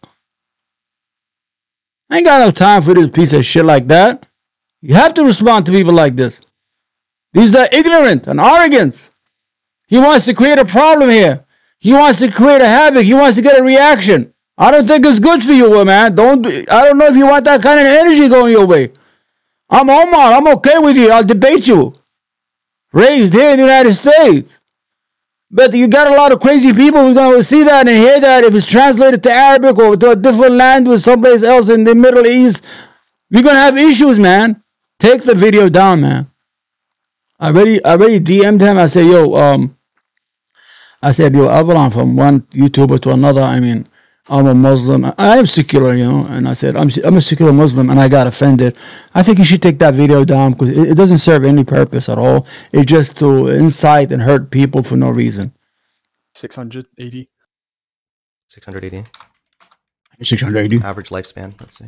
[2.09, 4.27] I ain't got no time for this piece of shit like that.
[4.81, 6.41] You have to respond to people like this.
[7.31, 9.09] These are ignorant and arrogant.
[9.87, 11.45] He wants to create a problem here.
[11.79, 13.03] He wants to create a havoc.
[13.03, 14.33] He wants to get a reaction.
[14.57, 16.15] I don't think it's good for you, man.
[16.15, 16.45] Don't.
[16.45, 18.91] I don't know if you want that kind of energy going your way.
[19.69, 20.33] I'm Omar.
[20.33, 21.09] I'm okay with you.
[21.09, 21.95] I'll debate you.
[22.91, 24.59] Raised here in the United States.
[25.55, 28.19] But you got a lot of crazy people who's going to see that and hear
[28.19, 31.93] that if it's translated to Arabic or to a different language someplace else in the
[31.93, 32.65] Middle East.
[33.29, 34.63] You're going to have issues, man.
[34.97, 36.31] Take the video down, man.
[37.39, 38.79] I already, I already DM'd him.
[38.79, 39.77] I said, yo, um,
[41.03, 43.41] I said, yo, Avalon from one YouTuber to another.
[43.41, 43.85] I mean,
[44.29, 45.05] I'm a Muslim.
[45.17, 46.25] I am secular, you know.
[46.29, 48.77] And I said, I'm, I'm a secular Muslim, and I got offended.
[49.13, 52.07] I think you should take that video down because it, it doesn't serve any purpose
[52.07, 52.47] at all.
[52.71, 55.53] It's just to incite and hurt people for no reason.
[56.35, 57.27] 680.
[58.47, 59.09] 680
[60.21, 60.85] 680.
[60.85, 61.59] average lifespan.
[61.59, 61.85] Let's see.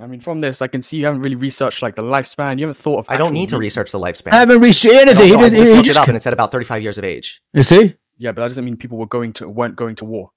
[0.00, 2.58] I mean, from this, I can see you haven't really researched like the lifespan.
[2.58, 3.06] You haven't thought of.
[3.08, 3.92] I don't actual need to research.
[3.92, 4.32] research the lifespan.
[4.32, 5.26] I haven't reached And anything.
[5.26, 6.82] He also, I did, just he looked it just, up and it said about 35
[6.82, 7.40] years of age.
[7.52, 7.94] you see?
[8.18, 10.30] Yeah, but that doesn't mean people were going to weren't going to war.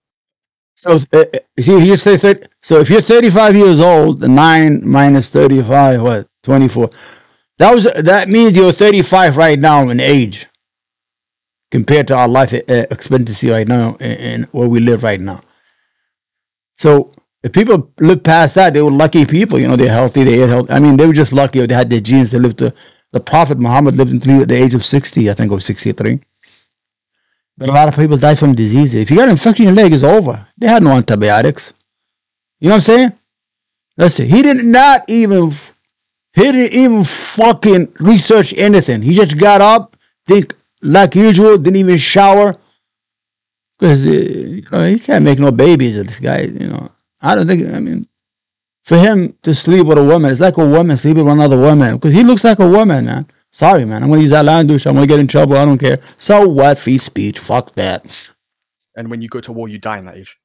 [0.77, 4.87] So, uh, uh, see, just said, thir- so if you're 35 years old, the 9
[4.87, 6.91] minus 35, what, 24?
[7.59, 10.47] That was that means you're 35 right now in age
[11.71, 12.59] compared to our life uh,
[12.91, 15.41] expectancy right now and, where we live right now.
[16.77, 17.11] So
[17.43, 19.59] if people live past that, they were lucky people.
[19.59, 20.71] You know, they're healthy, they ate healthy.
[20.73, 21.65] I mean, they were just lucky.
[21.65, 22.31] They had their genes.
[22.31, 22.73] They lived to
[23.13, 26.21] the Prophet Muhammad lived until the age of 60, I think, or 63.
[27.57, 28.95] But a lot of people died from diseases.
[28.95, 30.45] If you got an infection in your leg, it's over.
[30.57, 31.73] They had no antibiotics.
[32.59, 33.11] You know what I'm saying?
[33.97, 35.51] Listen, he did not even
[36.33, 39.01] he didn't even fucking research anything.
[39.01, 42.55] He just got up, think like usual, didn't even shower.
[43.77, 45.95] Because uh, you know, he can't make no babies.
[45.95, 46.91] This guy, you know,
[47.21, 47.73] I don't think.
[47.73, 48.07] I mean,
[48.83, 51.95] for him to sleep with a woman, it's like a woman sleeping with another woman.
[51.95, 53.27] Because he looks like a woman, man.
[53.51, 54.03] Sorry, man.
[54.03, 54.85] I'm gonna use that language.
[54.85, 55.57] I'm gonna get in trouble.
[55.57, 55.97] I don't care.
[56.17, 56.77] So what?
[56.77, 57.39] Free speech.
[57.39, 58.31] Fuck that.
[58.95, 60.37] And when you go to war, you die in that age.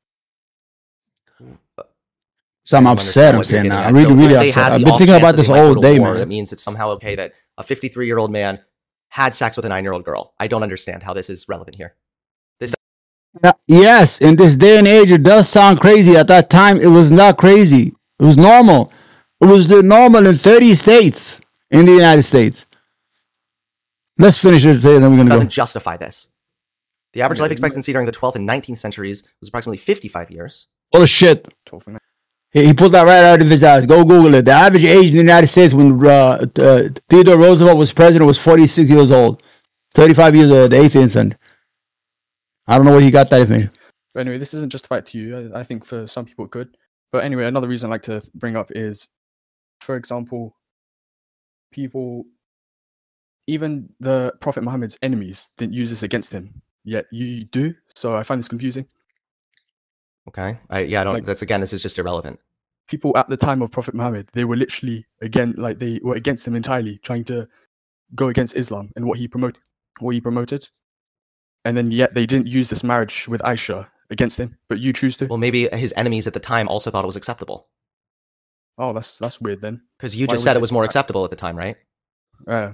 [2.65, 3.35] So I'm upset.
[3.35, 3.87] I'm saying that.
[3.87, 4.73] I'm really, So really upset.
[4.73, 6.19] I've been thinking about this all day, war, man.
[6.19, 8.61] That means it's somehow okay that a 53 year old man
[9.09, 10.35] had sex with a nine year old girl.
[10.39, 11.95] I don't understand how this is relevant here.
[12.61, 12.73] This.
[13.43, 16.17] Yeah, Yes, in this day and age, it does sound crazy.
[16.17, 17.95] At that time, it was not crazy.
[18.21, 18.93] It was normal.
[19.41, 21.41] It was the normal in 30 states
[21.73, 22.65] in the United States.
[24.19, 25.37] Let's finish it, today, and then we're gonna go.
[25.37, 26.29] doesn't justify this.
[27.13, 30.69] The average life expectancy during the 12th and 19th centuries was approximately 55 years.
[30.95, 31.49] Oh shit!
[31.67, 31.99] 12
[32.53, 33.87] He, he pulled that right out of his ass.
[33.87, 34.45] Go Google it.
[34.45, 38.39] The average age in the United States when uh, uh, Theodore Roosevelt was president was
[38.39, 39.43] 46 years old.
[39.95, 41.39] 35 years of the 18th century.
[42.67, 43.71] I don't know where he got that information.
[44.15, 45.53] But anyway, this isn't justified to you.
[45.55, 46.77] I, I think for some people it could.
[47.11, 49.09] But anyway, another reason I like to bring up is,
[49.81, 50.57] for example,
[51.73, 52.25] people,
[53.47, 56.63] even the Prophet Muhammad's enemies didn't use this against him.
[56.85, 57.75] Yet you do.
[57.95, 58.87] So I find this confusing.
[60.29, 60.59] Okay.
[60.71, 62.39] I, yeah, I don't, Like- that's again, this is just irrelevant.
[62.89, 66.47] People at the time of Prophet Muhammad, they were literally again like they were against
[66.47, 67.49] him entirely, trying to
[68.15, 69.63] go against Islam and what he promoted.
[70.01, 70.69] What he promoted,
[71.65, 75.17] and then yet they didn't use this marriage with Aisha against him, but you choose
[75.19, 75.27] to.
[75.27, 77.69] Well, maybe his enemies at the time also thought it was acceptable.
[78.79, 79.83] Oh, that's that's weird then.
[79.97, 81.77] Because you Why just said it was more acceptable at the time, right?
[82.47, 82.73] Uh,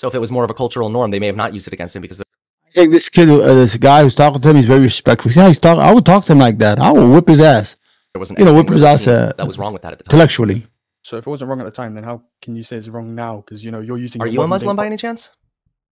[0.00, 1.74] So if it was more of a cultural norm, they may have not used it
[1.74, 4.64] against him because I think this kid, uh, this guy who's talking to him, he's
[4.64, 5.30] very respectful.
[5.30, 5.82] See how he's talking?
[5.82, 6.78] I would talk to him like that.
[6.78, 7.76] I would whip his ass
[8.14, 9.98] there wasn't You know, anything whippers really ass, uh, that was wrong with that at
[9.98, 10.10] the time.
[10.14, 10.66] intellectually.
[11.02, 13.14] So if it wasn't wrong at the time, then how can you say it's wrong
[13.14, 13.36] now?
[13.44, 14.22] Because you know you're using.
[14.22, 15.28] Are you a modern day Muslim by any chance?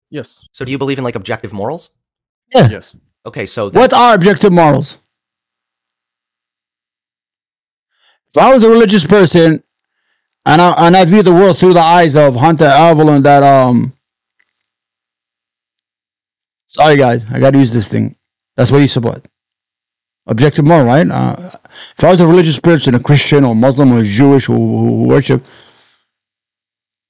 [0.09, 0.39] Yes.
[0.53, 1.91] So do you believe in like objective morals?
[2.55, 2.69] Yeah.
[2.69, 2.95] Yes.
[3.25, 4.99] Okay, so then- What are objective morals?
[8.29, 9.61] If I was a religious person
[10.45, 13.93] and I and I view the world through the eyes of Hunter Avalon, that um
[16.67, 18.15] sorry guys, I gotta use this thing.
[18.55, 19.25] That's what you support.
[20.27, 21.09] Objective moral, right?
[21.09, 21.35] Uh,
[21.97, 25.45] if I was a religious person, a Christian or Muslim or Jewish who, who worship,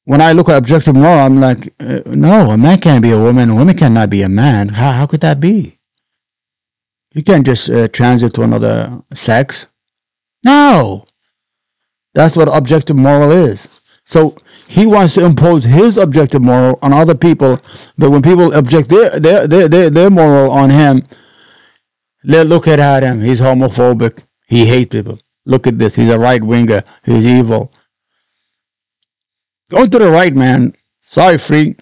[0.06, 3.18] when I look at objective moral, I'm like, uh, no, a man can't be a
[3.18, 4.70] woman, a woman cannot be a man.
[4.70, 5.80] How, how could that be?
[7.14, 9.68] You can't just uh, transit to another sex.
[10.46, 11.06] No.
[12.14, 13.82] That's what objective moral is.
[14.06, 17.60] So he wants to impose his objective moral on other people,
[17.98, 21.04] but when people object their their their their, their moral on him,
[22.26, 23.22] they look at him.
[23.22, 24.24] He's homophobic.
[24.48, 25.20] He hates people.
[25.46, 25.96] Look at this.
[25.96, 26.84] He's a right winger.
[27.06, 27.72] He's evil.
[29.70, 30.74] Go to the right, man.
[31.02, 31.82] Sorry, freak.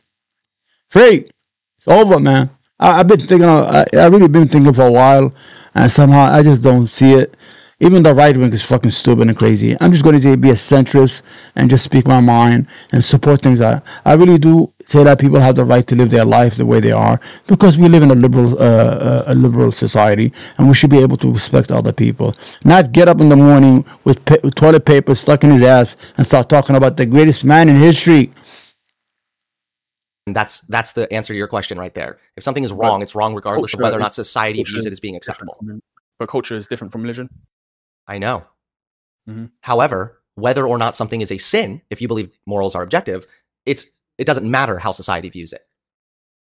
[0.89, 1.29] Freak.
[1.77, 2.49] It's over, man.
[2.79, 3.47] I, I've been thinking.
[3.49, 5.33] I, I really been thinking for a while,
[5.75, 7.37] and somehow I just don't see it.
[7.81, 9.75] Even the right wing is fucking stupid and crazy.
[9.81, 11.23] I'm just going to be a centrist
[11.55, 13.59] and just speak my mind and support things.
[13.61, 16.65] I I really do say that people have the right to live their life the
[16.65, 20.67] way they are because we live in a liberal uh, uh, a liberal society and
[20.69, 22.33] we should be able to respect other people.
[22.63, 25.97] Not get up in the morning with, pa- with toilet paper stuck in his ass
[26.17, 28.31] and start talking about the greatest man in history.
[30.27, 32.19] And that's that's the answer to your question right there.
[32.37, 34.99] If something is wrong, it's wrong regardless of whether or not society views it as
[35.01, 35.57] being acceptable.
[36.19, 37.29] But culture is different from religion.
[38.07, 38.45] I know.
[39.27, 39.51] Mhm.
[39.61, 43.25] However, whether or not something is a sin, if you believe morals are objective,
[43.65, 43.87] it's
[44.17, 45.61] it doesn't matter how society views it.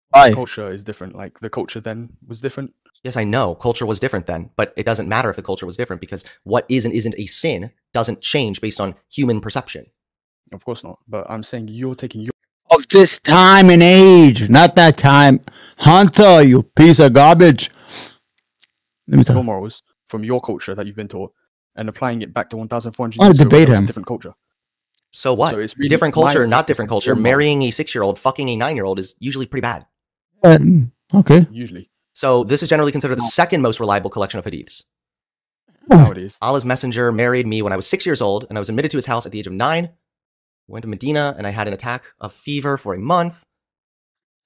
[0.10, 0.34] Why?
[0.34, 1.16] Culture is different.
[1.16, 2.74] Like the culture then was different.
[3.04, 5.78] Yes, I know culture was different then, but it doesn't matter if the culture was
[5.78, 9.86] different because what is and isn't a sin doesn't change based on human perception.
[10.54, 11.00] Of course not.
[11.08, 12.32] But I'm saying you're taking your
[12.72, 15.42] Of this time and age, not that time.
[15.78, 17.70] Hunter, you piece of garbage.
[19.08, 21.34] Let me your tell morals from your culture that you've been taught
[21.76, 23.86] and applying it back to 1,400 I wanna years ago, debate it was a him.
[23.86, 24.34] different culture.
[25.12, 25.52] So what?
[25.54, 27.16] So it's really different culture, not different culture.
[27.16, 29.86] Marrying a six-year-old, fucking a nine-year-old is usually pretty bad.
[30.44, 31.48] Uh, mm, okay.
[31.52, 34.84] Usually So this is generally considered the second most reliable collection of hadiths.
[35.90, 36.38] nowadays.
[36.42, 38.98] Allah's messenger married me when I was six years old, and I was admitted to
[38.98, 39.90] his house at the age of nine.
[40.68, 43.46] Went to Medina, and I had an attack of fever for a month.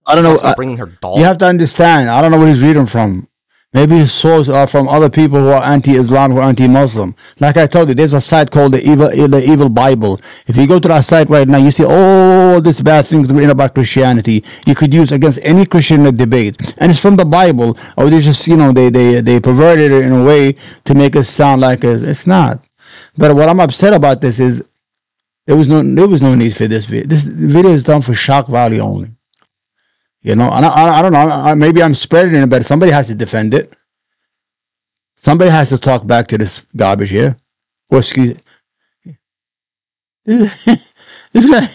[0.05, 0.31] I don't know.
[0.35, 1.17] Talks uh, bringing her doll.
[1.17, 2.09] you have to understand.
[2.09, 3.27] I don't know what he's reading from.
[3.71, 7.15] Maybe his sources are from other people who are anti-Islam, are anti-Muslim.
[7.39, 10.19] Like I told you, there's a site called the Evil, the Evil Bible.
[10.47, 13.51] If you go to that site right now, you see all these bad things written
[13.51, 14.43] about Christianity.
[14.65, 17.77] You could use against any Christian in a debate, and it's from the Bible.
[17.95, 20.55] Or they just, you know, they they they perverted it in a way
[20.85, 22.65] to make it sound like it's not.
[23.17, 24.63] But what I'm upset about this is
[25.45, 27.05] there was no there was no need for this video.
[27.05, 29.11] This video is done for shock value only.
[30.21, 31.19] You know, and I, I, I don't know.
[31.19, 33.73] I, maybe I'm spreading it, but somebody has to defend it.
[35.15, 37.37] Somebody has to talk back to this garbage here.
[37.89, 38.37] Or excuse
[40.25, 41.67] this guy.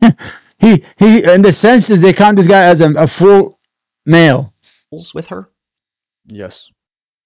[0.58, 1.24] he he.
[1.32, 3.58] In the senses, they count this guy as a, a full
[4.06, 4.52] male.
[5.14, 5.48] With her,
[6.26, 6.68] Yes.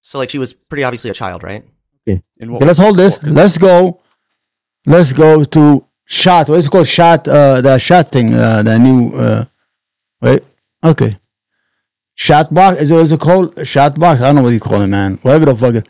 [0.02, 1.64] so like she was pretty obviously a child, right?
[2.06, 2.22] In
[2.52, 2.56] what?
[2.58, 3.16] Okay, let's hold this.
[3.20, 4.00] what- Let's go.
[4.86, 6.48] Let's go to shot.
[6.48, 6.86] What is it called?
[6.86, 7.26] Shot.
[7.26, 8.32] Uh, the shot thing.
[8.32, 9.12] Uh, the new.
[9.16, 9.44] Uh,
[10.20, 10.42] wait.
[10.84, 11.16] Okay.
[12.14, 12.80] Shot box.
[12.80, 14.20] Is it, is it called shot box?
[14.20, 15.18] I don't know what you call it, man.
[15.22, 15.74] Whatever the fuck.
[15.74, 15.88] it-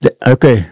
[0.00, 0.66] The, okay.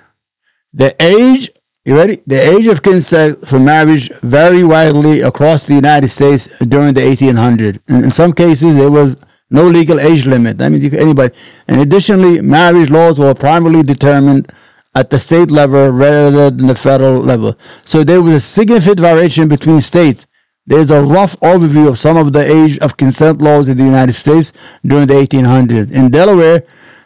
[0.73, 1.51] The age.
[1.85, 2.23] You ready?
[2.27, 7.79] The age of consent for marriage varied widely across the United States during the 1800s.
[7.89, 9.17] In, in some cases, there was
[9.51, 10.59] no legal age limit.
[10.59, 11.35] That means you could, anybody.
[11.67, 14.53] And additionally, marriage laws were primarily determined
[14.95, 17.59] at the state level rather than the federal level.
[17.83, 20.25] So there was a significant variation between states.
[20.67, 24.13] There's a rough overview of some of the age of consent laws in the United
[24.13, 24.53] States
[24.85, 25.93] during the 1800s.
[25.93, 26.63] In Delaware,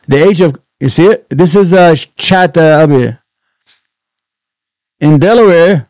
[0.07, 1.27] the age of you see it.
[1.31, 3.19] This is a chat uh, up here.
[5.01, 5.87] In Delaware,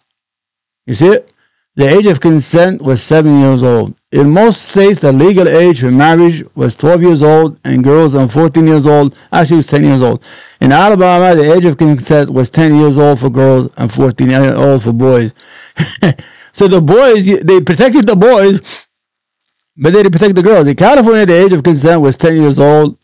[0.87, 1.33] you see it.
[1.75, 3.95] The age of consent was seven years old.
[4.13, 8.29] In most states, the legal age for marriage was 12 years old, and girls are
[8.29, 9.19] 14 years old.
[9.33, 10.25] Actually, it was 10 years old.
[10.61, 14.57] In Alabama, the age of consent was 10 years old for girls and 14 years
[14.57, 15.35] old for boys.
[16.57, 18.87] so the boys, they protected the boys,
[19.77, 20.67] but they didn't protect the girls.
[20.67, 22.97] In California, the age of consent was 10 years old.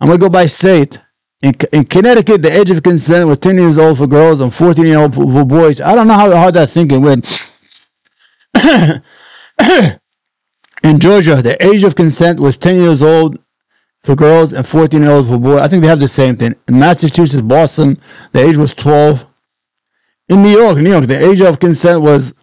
[0.00, 1.00] I'm going to go by state.
[1.42, 4.86] In, in Connecticut, the age of consent was 10 years old for girls and 14
[4.86, 5.80] years old for, for boys.
[5.80, 7.52] I don't know how, hard that thinking went.
[10.84, 13.40] in Georgia, the age of consent was 10 years old
[14.04, 15.62] for girls and 14 years old for boys.
[15.62, 16.54] I think they have the same thing.
[16.68, 19.26] In Massachusetts, Boston, the age was 12.
[20.28, 22.34] In New York, New York, the age of consent was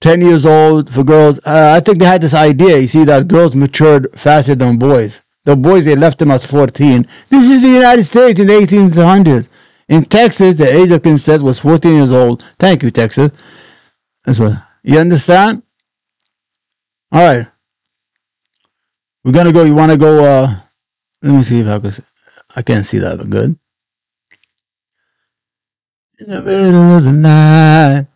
[0.00, 1.38] 10 years old for girls.
[1.46, 5.20] Uh, I think they had this idea, you see, that girls matured faster than boys.
[5.44, 7.06] The boys, they left them at 14.
[7.28, 9.48] This is the United States in the 1800s.
[9.88, 12.44] In Texas, the age of consent was 14 years old.
[12.58, 13.30] Thank you, Texas.
[14.24, 14.52] That's what.
[14.82, 15.62] You understand?
[17.12, 17.46] All right.
[19.24, 19.64] We're gonna go.
[19.64, 20.24] You want to go?
[20.24, 20.56] Uh,
[21.22, 21.92] let me see if I can.
[22.56, 23.58] I can't see that, but good.
[26.20, 28.06] In the middle of the night,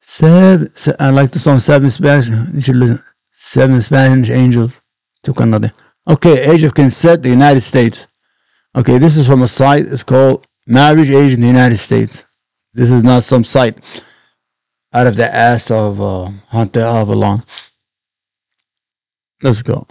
[0.00, 0.70] seven.
[0.74, 2.28] se- I like the song Seven Spanish.
[2.28, 3.04] You should listen.
[3.32, 4.80] Seven Spanish Angels
[5.22, 5.70] took another.
[6.08, 8.06] Okay, age of consent, the United States.
[8.76, 9.86] Okay, this is from a site.
[9.86, 12.26] It's called Marriage Age in the United States.
[12.74, 14.04] This is not some site
[14.92, 17.40] out of the ass of uh, Hunter Avalon.
[19.42, 19.86] Let's go.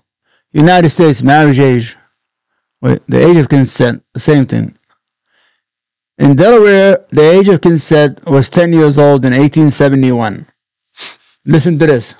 [0.53, 1.97] United States marriage age.
[2.81, 4.75] Wait, the age of consent, the same thing.
[6.19, 10.45] In Delaware, the age of consent was 10 years old in 1871.
[11.45, 12.13] Listen to this.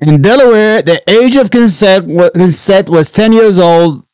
[0.00, 4.06] In Delaware, the age of consent was, consent was 10 years old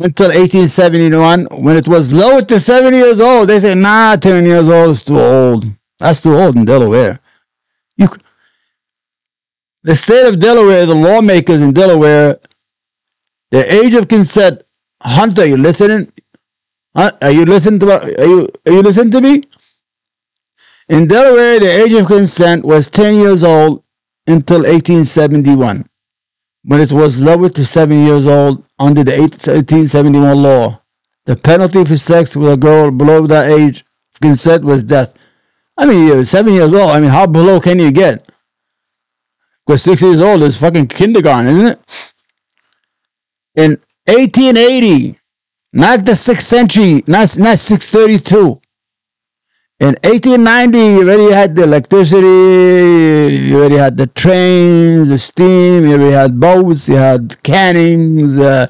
[0.00, 3.48] until 1871 when it was lowered to 7 years old.
[3.48, 5.66] They say, nah, 10 years old is too old.
[6.00, 7.20] That's too old in Delaware.
[7.96, 8.08] You,
[9.84, 12.40] the state of Delaware, the lawmakers in Delaware,
[13.52, 14.61] the age of consent.
[15.02, 16.12] Hunter, you listening?
[16.96, 17.12] Huh?
[17.22, 19.42] Are you listening to are you are you listening to me?
[20.88, 23.82] In Delaware, the age of consent was 10 years old
[24.26, 25.86] until 1871,
[26.64, 30.80] when it was lowered to 7 years old under the 1871 law.
[31.24, 33.80] The penalty for sex with a girl below that age
[34.14, 35.14] of consent was death.
[35.78, 36.90] I mean, you're 7 years old.
[36.90, 38.30] I mean, how below can you get?
[39.66, 42.12] Because 6 years old is fucking kindergarten, isn't it?
[43.56, 45.18] In 1880,
[45.72, 48.60] not the 6th century, not, not 632.
[49.80, 52.26] In 1890, you already had the electricity,
[53.48, 58.66] you already had the trains, the steam, you already had boats, you had cannons, uh,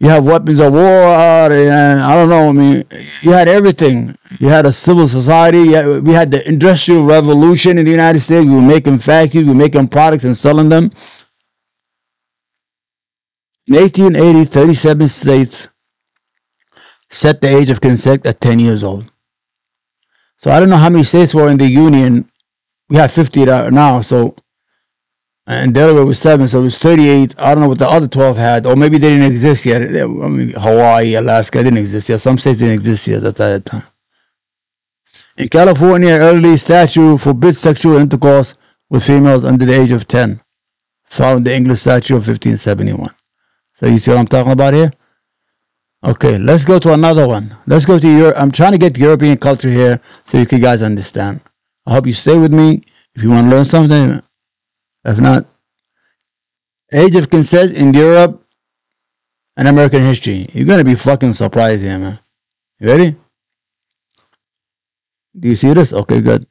[0.00, 0.82] you have weapons of war.
[0.82, 2.48] Uh, I don't know.
[2.48, 2.84] I mean,
[3.22, 4.16] you had everything.
[4.40, 5.72] You had a civil society.
[5.72, 8.46] Had- we had the industrial revolution in the United States.
[8.46, 10.90] We were making factories, we were making products and selling them.
[13.68, 15.68] In 1880, 37 states
[17.10, 19.12] set the age of consent at 10 years old.
[20.38, 22.28] So I don't know how many states were in the union.
[22.88, 24.34] We have 50 now, so
[25.46, 27.34] and Delaware was seven, so it was 38.
[27.38, 29.82] I don't know what the other 12 had, or maybe they didn't exist yet.
[29.82, 32.20] I mean, Hawaii, Alaska didn't exist yet.
[32.20, 33.82] Some states didn't exist yet at that time.
[35.36, 38.54] In California, early statute forbids sexual intercourse
[38.88, 40.40] with females under the age of 10,
[41.04, 43.12] found the English statute of 1571.
[43.82, 44.92] So you see what I'm talking about here?
[46.04, 47.56] Okay, let's go to another one.
[47.66, 48.36] Let's go to Europe.
[48.38, 51.40] I'm trying to get European culture here so you guys understand.
[51.86, 52.82] I hope you stay with me
[53.14, 54.22] if you want to learn something.
[55.04, 55.46] If not,
[56.92, 58.44] age of consent in Europe
[59.56, 60.46] and American history.
[60.52, 62.20] You're gonna be fucking surprised here, man.
[62.78, 63.16] You ready?
[65.38, 65.92] Do you see this?
[65.92, 66.46] Okay, good.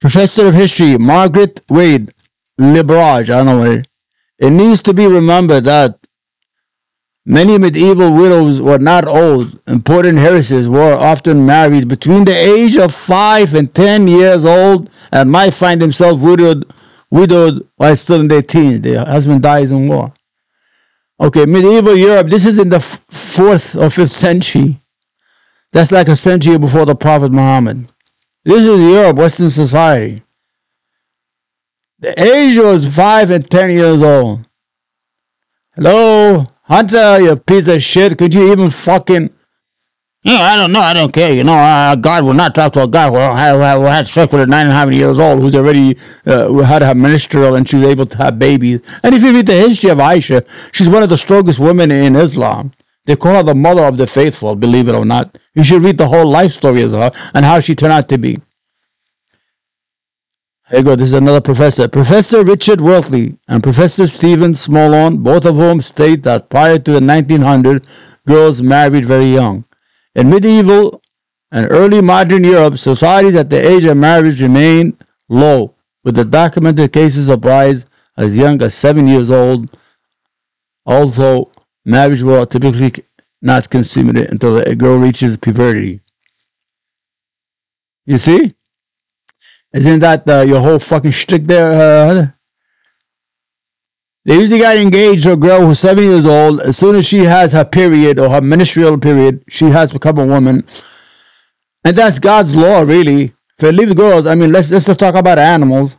[0.00, 2.14] Professor of History Margaret Wade
[2.58, 3.28] Labarge.
[3.28, 3.87] I don't know what
[4.38, 5.98] it, needs to be remembered that
[7.26, 9.60] many medieval widows were not old.
[9.68, 15.30] Important heiresses were often married between the age of five and ten years old and
[15.30, 16.72] might find themselves widowed,
[17.10, 18.82] widowed while still in their teens.
[18.82, 20.12] Their husband dies in war.
[21.20, 22.28] Okay, medieval Europe.
[22.30, 24.80] This is in the fourth or fifth century.
[25.72, 27.88] That's like a century before the Prophet Muhammad.
[28.44, 30.22] This is Europe, Western society.
[32.00, 34.46] The age was five and ten years old.
[35.74, 38.18] Hello, Hunter, you piece of shit.
[38.18, 39.30] Could you even fucking
[40.24, 40.80] know, I don't know.
[40.80, 41.32] I don't care.
[41.32, 44.32] You know, uh, God will not talk to a guy who had, who had sex
[44.32, 45.96] with a nine and a half years old who's already
[46.26, 48.80] uh, had her ministerial and she was able to have babies.
[49.02, 52.16] And if you read the history of Aisha, she's one of the strongest women in
[52.16, 52.72] Islam.
[53.06, 55.38] They call her the mother of the faithful, believe it or not.
[55.54, 58.18] You should read the whole life story of her and how she turned out to
[58.18, 58.36] be.
[60.70, 60.96] Here you go.
[60.96, 61.88] This is another professor.
[61.88, 67.00] Professor Richard Wortley and Professor Stephen Smallone, both of whom state that prior to the
[67.00, 67.86] 1900,
[68.26, 69.64] girls married very young.
[70.14, 71.00] In medieval
[71.50, 76.92] and early modern Europe, societies at the age of marriage remained low, with the documented
[76.92, 77.86] cases of brides
[78.18, 79.74] as young as seven years old.
[80.84, 81.50] Although
[81.86, 82.92] marriage was typically
[83.40, 86.00] not consummated until a girl reaches puberty.
[88.04, 88.52] You see?
[89.72, 91.72] Isn't that uh, your whole fucking shtick there?
[91.72, 92.26] Uh,
[94.24, 96.60] they usually got engaged to a girl who's seven years old.
[96.60, 100.26] As soon as she has her period or her ministerial period, she has become a
[100.26, 100.64] woman.
[101.84, 103.32] And that's God's law, really.
[103.58, 105.96] If it leaves girls, I mean, let's let's just talk about animals.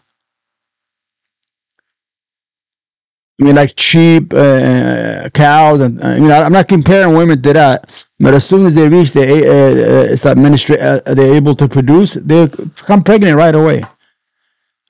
[3.39, 7.53] I mean, like sheep, uh, cows, and uh, you know, I'm not comparing women to
[7.53, 8.05] that.
[8.19, 11.67] But as soon as they reach the uh, uh, start ministry, uh, they're able to
[11.67, 13.83] produce, they become pregnant right away.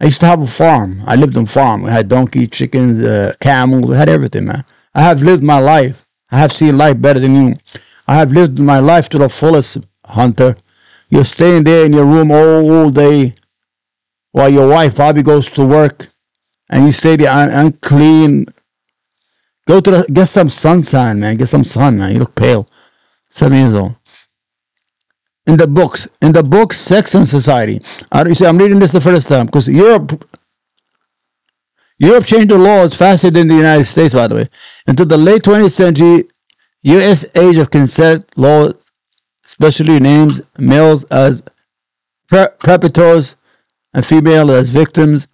[0.02, 1.04] I used to have a farm.
[1.06, 1.84] I lived on farm.
[1.84, 3.90] We had donkey, chickens, uh, camels.
[3.90, 4.66] We had everything, man.
[4.96, 6.06] I have lived my life.
[6.32, 7.56] I have seen life better than you.
[8.08, 10.56] I have lived my life to the fullest, Hunter.
[11.10, 13.34] You're staying there in your room all, all day
[14.32, 16.08] while your wife probably goes to work
[16.70, 18.46] and you stay there un- unclean.
[19.68, 21.38] Go to the, get some sunshine, man.
[21.38, 22.14] Get some sun, man.
[22.14, 22.68] You look pale.
[23.30, 23.96] Seven years old
[25.48, 27.82] in the books, in the book Sex and Society.
[28.12, 30.26] I, you see, I'm reading this the first time because Europe,
[31.98, 34.50] Europe changed the laws faster than the United States, by the way.
[34.88, 36.26] Until the late 20th century,
[36.84, 37.26] U.S.
[37.36, 38.76] age of consent laws
[39.46, 41.44] especially names males as
[42.30, 43.36] perpetrators
[43.94, 45.29] and females as victims,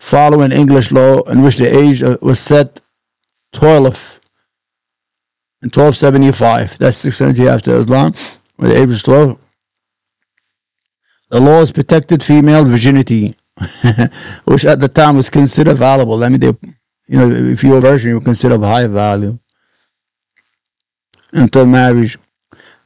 [0.00, 2.80] following English law in which the age was set
[3.52, 4.20] 12
[5.62, 6.78] in 1275.
[6.78, 8.12] That's 600 years after Islam
[8.56, 9.38] with age was 12.
[11.28, 13.36] The laws protected female virginity,
[14.46, 16.24] which at the time was considered valuable.
[16.24, 16.54] I mean, they,
[17.06, 19.38] you know, if you're a virgin, you consider of high value
[21.32, 22.18] until marriage.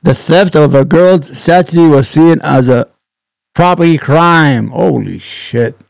[0.03, 2.89] The theft of a girl's chastity was seen as a
[3.55, 4.69] property crime.
[4.69, 5.81] Holy shit.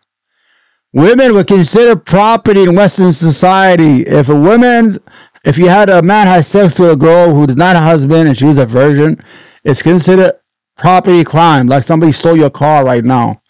[0.95, 4.03] Women were considered property in Western society.
[4.03, 4.97] If a woman,
[5.45, 8.29] if you had a man had sex with a girl who was not a husband
[8.29, 9.21] and she was a virgin,
[9.65, 10.35] it's considered
[10.77, 13.43] property crime, like somebody stole your car right now.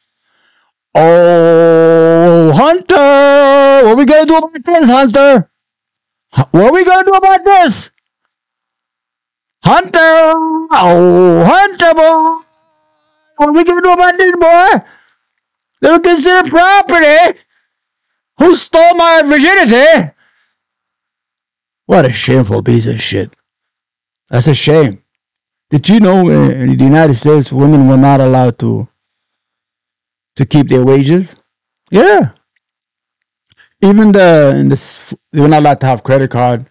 [0.94, 5.50] Oh, Hunter, what are we gonna do about this, Hunter?
[6.50, 7.90] What are we gonna do about this?
[9.62, 12.42] Hunter, oh, Hunter, boy.
[13.36, 14.86] What are we gonna do about this, boy?
[15.84, 17.38] They were considered property.
[18.38, 20.12] Who stole my virginity?
[21.84, 23.36] What a shameful piece of shit.
[24.30, 25.02] That's a shame.
[25.68, 28.88] Did you know uh, in the United States women were not allowed to
[30.36, 31.36] to keep their wages?
[31.90, 32.30] Yeah.
[33.82, 36.64] Even the in this they were not allowed to have credit card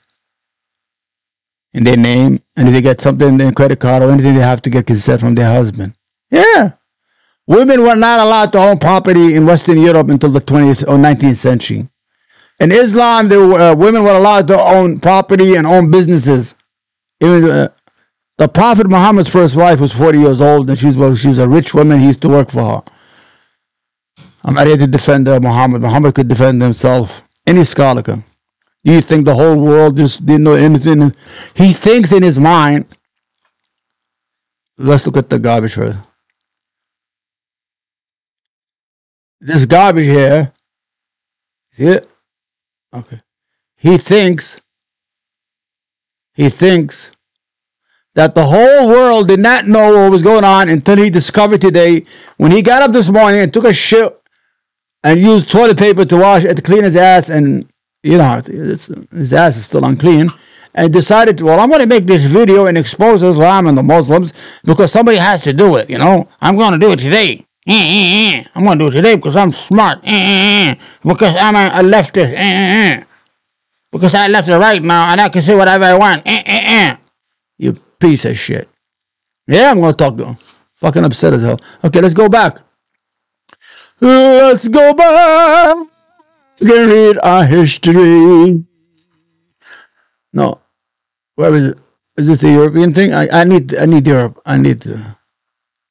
[1.75, 4.41] in their name, and if they get something in their credit card or anything, they
[4.41, 5.93] have to get consent from their husband.
[6.31, 6.71] Yeah.
[7.47, 11.37] Women were not allowed to own property in Western Europe until the 20th or 19th
[11.37, 11.89] century.
[12.59, 16.55] In Islam, were, uh, women were allowed to own property and own businesses.
[17.21, 17.69] Even uh,
[18.37, 21.47] the Prophet Muhammad's first wife was 40 years old and she was, she was a
[21.49, 21.99] rich woman.
[21.99, 22.83] He used to work for her.
[24.45, 25.81] I'm not here to defend uh, Muhammad.
[25.81, 27.21] Muhammad could defend himself.
[27.45, 28.23] Any scholar can.
[28.85, 31.13] Do you think the whole world just didn't know anything?
[31.55, 32.85] He thinks in his mind.
[34.77, 35.97] Let's look at the garbage first.
[39.43, 40.53] This garbage here.
[41.73, 42.07] See it?
[42.93, 43.19] Okay.
[43.75, 44.57] He thinks.
[46.33, 47.09] He thinks
[48.15, 52.05] that the whole world did not know what was going on until he discovered today
[52.37, 54.17] when he got up this morning and took a shit
[55.03, 57.67] and used toilet paper to wash to clean his ass and
[58.01, 60.29] you know his ass is still unclean
[60.75, 64.33] and decided well i'm going to make this video and expose islam and the muslims
[64.63, 67.71] because somebody has to do it you know i'm going to do it today Eh,
[67.73, 68.43] eh, eh.
[68.55, 70.01] i'm going to do it today because i'm smart.
[70.01, 73.05] Because i'm a, leftist.
[73.91, 76.27] Because i left the right now and i can say whatever i want.
[77.57, 78.67] You piece of shit.
[79.47, 80.37] Yeah i'm going to talk to
[80.75, 81.59] fucking upset as hell.
[81.83, 82.59] Okay let's go back.
[84.01, 85.87] Let's go back.
[86.59, 88.63] And read our history.
[90.33, 90.59] No,
[91.35, 91.79] where is it?
[92.17, 93.13] Is this a European thing?
[93.13, 94.41] I, I need I need Europe.
[94.45, 95.15] I need the,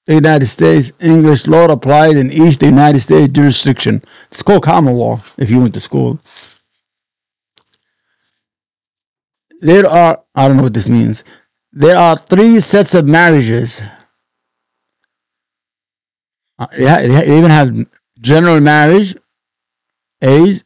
[0.06, 4.02] the United States English law applied in each United States jurisdiction.
[4.30, 6.18] It's called common law if you went to school.
[9.60, 11.22] There are I don't know what this means.
[11.72, 13.80] There are three sets of marriages.
[16.58, 17.74] Uh, yeah, they even have
[18.20, 19.16] general marriage
[20.22, 20.62] age,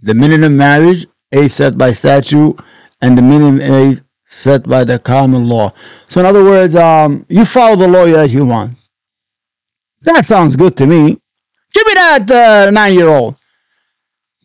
[0.00, 2.58] the minimum marriage age set by statute,
[3.02, 5.72] and the minimum age set by the common law.
[6.08, 8.76] So, in other words, um, you follow the law as you want.
[10.02, 11.18] That sounds good to me.
[11.72, 13.36] Give me that uh, nine year old.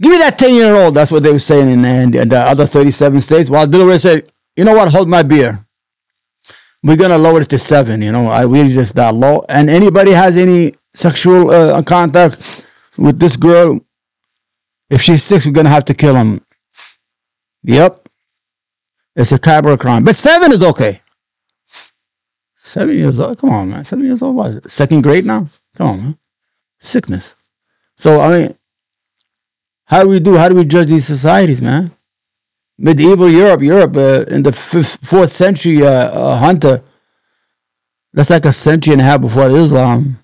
[0.01, 0.95] Give me that 10 year old.
[0.95, 3.49] That's what they were saying in, in, the other 37 states.
[3.49, 5.63] While Delaware said, you know what, hold my beer.
[6.81, 8.01] We're going to lower it to seven.
[8.01, 9.45] You know, I we just that low.
[9.47, 12.65] And anybody has any sexual uh, contact
[12.97, 13.79] with this girl,
[14.89, 16.41] if she's six, we're gonna have to kill him.
[17.63, 18.09] Yep,
[19.15, 20.03] it's a capital crime.
[20.03, 21.01] But seven is okay.
[22.55, 23.37] Seven years old.
[23.39, 23.85] Come on, man.
[23.85, 24.35] Seven years old.
[24.35, 24.69] What?
[24.69, 25.47] Second grade now.
[25.75, 26.17] Come on, man.
[26.79, 27.35] Sickness.
[27.97, 28.57] So I mean,
[29.85, 30.37] how do we do?
[30.37, 31.91] How do we judge these societies, man?
[32.77, 36.81] Medieval Europe, Europe uh, in the fifth, fourth century, uh, uh, Hunter.
[38.13, 40.17] That's like a century and a half before Islam.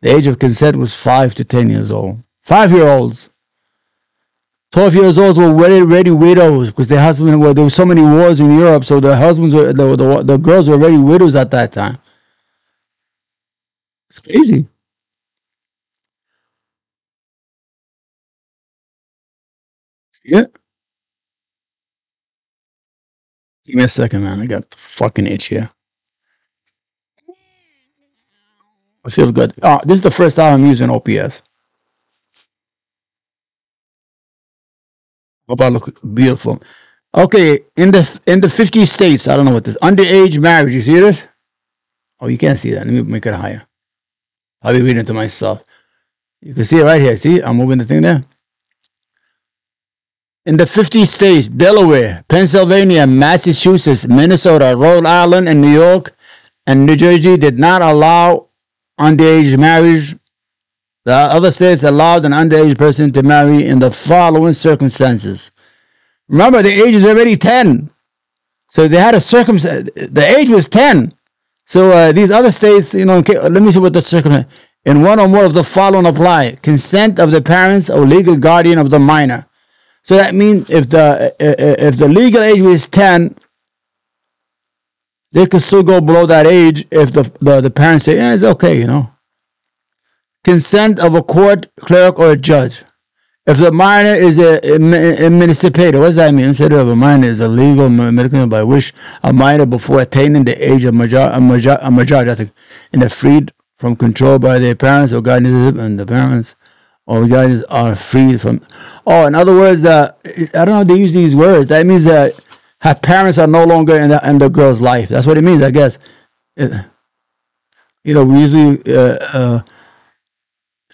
[0.00, 2.22] The age of consent was five to ten years old.
[2.42, 3.30] Five year olds.
[4.72, 8.40] 12 years olds were already widows because their husbands were there were so many wars
[8.40, 11.72] in Europe, so the husbands were the, the, the girls were already widows at that
[11.72, 11.98] time.
[14.10, 14.68] It's crazy.
[20.24, 20.44] Yeah.
[23.66, 24.40] Give me a second, man.
[24.40, 25.70] I got the fucking itch here.
[29.04, 29.52] I feel good.
[29.86, 31.42] This is the first time I'm using OBS.
[35.48, 36.62] I look beautiful.
[37.14, 40.74] Okay, in the in the 50 states, I don't know what this underage marriage.
[40.74, 41.26] You see this?
[42.20, 42.86] Oh, you can't see that.
[42.86, 43.66] Let me make it higher.
[44.62, 45.64] I'll be reading to myself.
[46.40, 47.16] You can see it right here.
[47.16, 48.22] See, I'm moving the thing there.
[50.46, 56.14] In the 50 states, Delaware, Pennsylvania, Massachusetts, Minnesota, Rhode Island, and New York,
[56.66, 58.48] and New Jersey did not allow
[58.98, 60.16] underage marriage.
[61.04, 65.52] The other states allowed an underage person to marry in the following circumstances.
[66.28, 67.90] Remember, the age is already 10.
[68.70, 71.12] So they had a circumstance, the age was 10.
[71.66, 74.46] So uh, these other states, you know, let me see what the circumstance.
[74.84, 78.78] In one or more of the following apply: consent of the parents or legal guardian
[78.78, 79.46] of the minor.
[80.04, 83.36] So that means if the if the legal age was 10,
[85.32, 88.44] they could still go below that age if the, the, the parents say, yeah, it's
[88.44, 89.11] okay, you know.
[90.44, 92.84] Consent of a court clerk or a judge.
[93.44, 94.64] If the minor is a,
[95.24, 96.46] emancipated, what does that mean?
[96.46, 98.92] Instead of a minor is a legal medical by which
[99.24, 102.52] a minor before attaining the age of major, a, major, a majority, I think,
[102.92, 106.54] and freed from control by their parents or guardians, and the parents
[107.06, 108.60] or guardians are freed from.
[109.06, 110.12] Oh, in other words, uh,
[110.54, 110.84] I don't know.
[110.84, 111.68] They use these words.
[111.68, 112.34] That means that
[112.80, 115.08] her parents are no longer in the, in the girl's life.
[115.08, 115.98] That's what it means, I guess.
[116.56, 116.72] It,
[118.04, 119.62] you know, we usually uh, uh,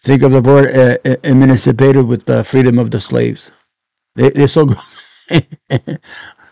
[0.02, 3.50] think of the word uh, emancipated with the freedom of the slaves.
[4.14, 4.78] They, they're so good.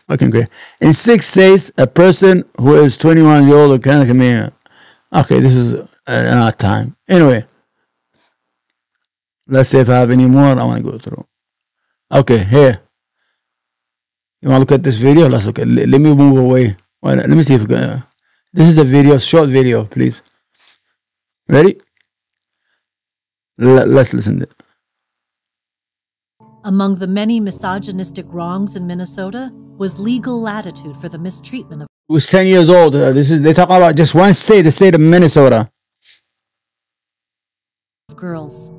[0.08, 0.48] fucking great.
[0.80, 4.52] In six states, a person who is 21 years old can come in.
[5.12, 5.74] Okay, this is
[6.06, 6.96] enough time.
[7.08, 7.44] Anyway,
[9.46, 11.26] let's see if I have any more I want to go through.
[12.12, 12.80] Okay, here.
[14.42, 15.28] You want to look at this video?
[15.28, 16.76] Let's look at Let, let me move away.
[17.02, 17.70] let me see if.
[17.70, 18.00] Uh,
[18.52, 20.22] this is a video, short video, please.
[21.48, 21.78] Ready?
[23.60, 24.54] L let's listen to it.
[26.64, 32.26] Among the many misogynistic wrongs in Minnesota was legal latitude for the mistreatment of was
[32.26, 32.94] 10 years old.
[32.94, 35.70] Uh, this is they talk about just one state, the state of Minnesota.
[38.14, 38.72] girls.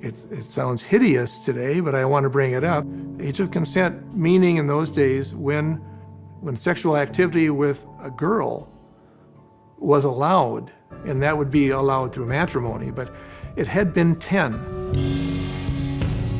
[0.00, 2.84] It, it sounds hideous today, but I want to bring it up.
[3.20, 5.76] Age of consent, meaning in those days when,
[6.40, 8.70] when sexual activity with a girl
[9.78, 10.70] was allowed,
[11.04, 13.12] and that would be allowed through matrimony, but
[13.56, 14.52] it had been 10.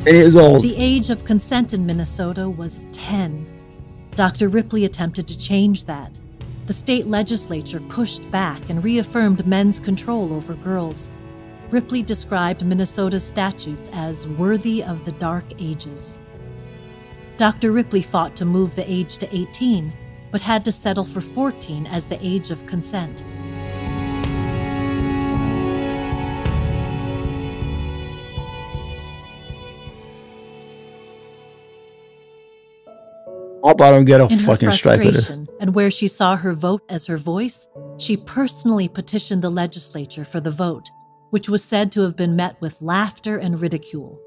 [0.05, 0.63] 10 years old.
[0.63, 3.47] The age of consent in Minnesota was 10.
[4.15, 4.47] Dr.
[4.47, 6.11] Ripley attempted to change that.
[6.67, 11.11] The state legislature pushed back and reaffirmed men's control over girls.
[11.69, 16.19] Ripley described Minnesota's statutes as worthy of the dark ages.
[17.37, 17.71] Dr.
[17.71, 19.91] Ripley fought to move the age to 18,
[20.31, 23.23] but had to settle for 14 as the age of consent.
[33.65, 35.29] Hope I don't get a In her fucking strike with this.
[35.59, 40.39] and where she saw her vote as her voice, she personally petitioned the legislature for
[40.39, 40.87] the vote,
[41.31, 44.19] which was said to have been met with laughter and ridicule.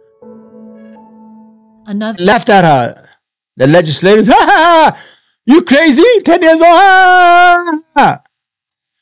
[1.86, 3.08] Another Left at her.
[3.56, 4.46] The legislators, ha ha!
[4.92, 5.02] ha!
[5.46, 6.02] You crazy?
[6.24, 6.62] 10 years old?
[6.62, 8.22] Ha, ha, ha.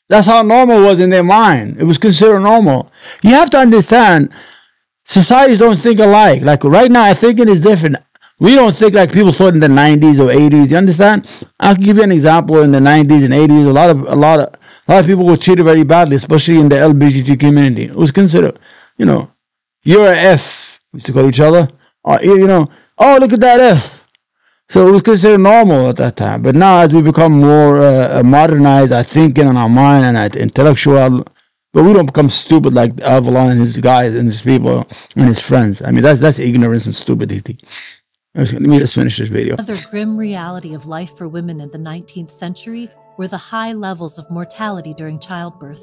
[0.09, 1.79] That's how normal was in their mind.
[1.79, 2.89] It was considered normal.
[3.23, 4.31] You have to understand,
[5.03, 6.41] societies don't think alike.
[6.43, 7.97] Like right now, thinking is different.
[8.39, 10.69] We don't think like people thought in the 90s or 80s.
[10.69, 11.45] You understand?
[11.59, 12.61] I'll give you an example.
[12.61, 14.53] In the 90s and 80s, a lot of a lot of
[14.87, 17.85] a lot of people were treated very badly, especially in the LGBT community.
[17.85, 18.59] It was considered,
[18.97, 19.31] you know,
[19.83, 20.79] you're an F.
[20.93, 21.67] We used to call each other.
[22.03, 22.67] Or, you know,
[22.99, 24.07] oh look at that F.
[24.69, 26.43] So it was considered normal at that time.
[26.43, 30.27] But now, as we become more uh, modernized, our thinking and our mind and our
[30.41, 31.25] intellectual,
[31.73, 35.39] but we don't become stupid like Avalon and his guys and his people and his
[35.39, 35.81] friends.
[35.81, 37.59] I mean, that's that's ignorance and stupidity.
[38.37, 39.55] Let me just finish this video.
[39.55, 44.19] Another grim reality of life for women in the 19th century were the high levels
[44.19, 45.81] of mortality during childbirth.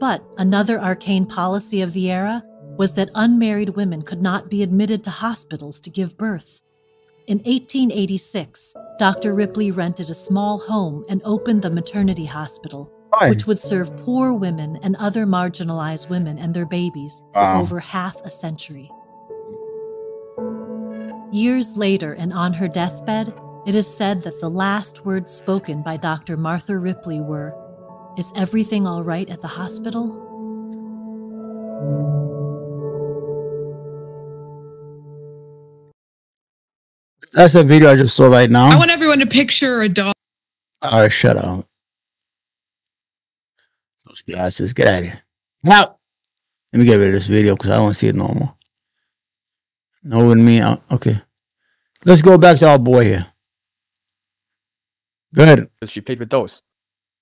[0.00, 2.42] But another arcane policy of the era
[2.78, 6.62] was that unmarried women could not be admitted to hospitals to give birth.
[7.26, 9.34] In 1886, Dr.
[9.34, 12.90] Ripley rented a small home and opened the maternity hospital,
[13.28, 18.16] which would serve poor women and other marginalized women and their babies for over half
[18.24, 18.90] a century.
[21.34, 23.34] Years later, and on her deathbed,
[23.66, 26.36] it is said that the last words spoken by Dr.
[26.36, 27.52] Martha Ripley were,
[28.16, 30.06] Is everything all right at the hospital?
[37.32, 38.70] That's the video I just saw right now.
[38.70, 40.14] I want everyone to picture a dog.
[40.82, 41.66] All right, shut up.
[44.06, 45.20] Those glasses, get out of here.
[45.66, 45.98] Out.
[46.72, 48.54] Let me get rid of this video because I don't see it no more.
[50.04, 50.60] No, with me.
[50.60, 51.20] uh, Okay.
[52.04, 53.26] Let's go back to our boy here.
[55.34, 55.68] Go ahead.
[55.86, 56.62] She played with dolls.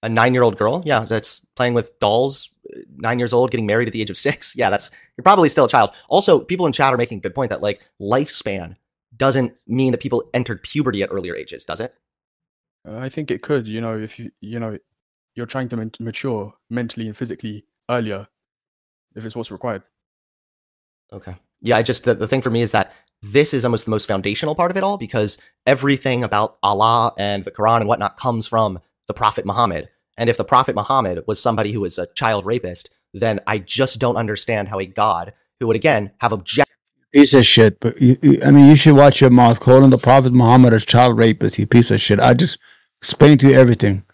[0.03, 2.53] A nine-year-old girl, yeah, that's playing with dolls,
[2.97, 4.57] nine years old, getting married at the age of six.
[4.57, 5.91] Yeah, that's you're probably still a child.
[6.09, 8.74] Also, people in chat are making a good point that like lifespan
[9.16, 11.95] doesn't mean that people entered puberty at earlier ages, does it?
[12.87, 14.76] Uh, I think it could, you know, if you, you know,
[15.37, 18.26] you're trying to ment- mature mentally and physically earlier,
[19.14, 19.85] if it's what's required.
[21.12, 21.37] Okay.
[21.62, 22.92] Yeah, I just the, the thing for me is that
[23.22, 27.44] this is almost the most foundational part of it all because everything about Allah and
[27.44, 29.88] the Quran and whatnot comes from the Prophet Muhammad.
[30.18, 34.00] And if the Prophet Muhammad was somebody who was a child rapist, then I just
[34.00, 36.70] don't understand how a God who would again have object
[37.12, 37.78] Piece of shit.
[37.78, 40.80] But you, you, I mean, you should watch your mouth calling the Prophet Muhammad a
[40.80, 41.58] child rapist.
[41.58, 42.18] You piece of shit.
[42.18, 42.58] I just
[43.02, 44.04] explained to you everything.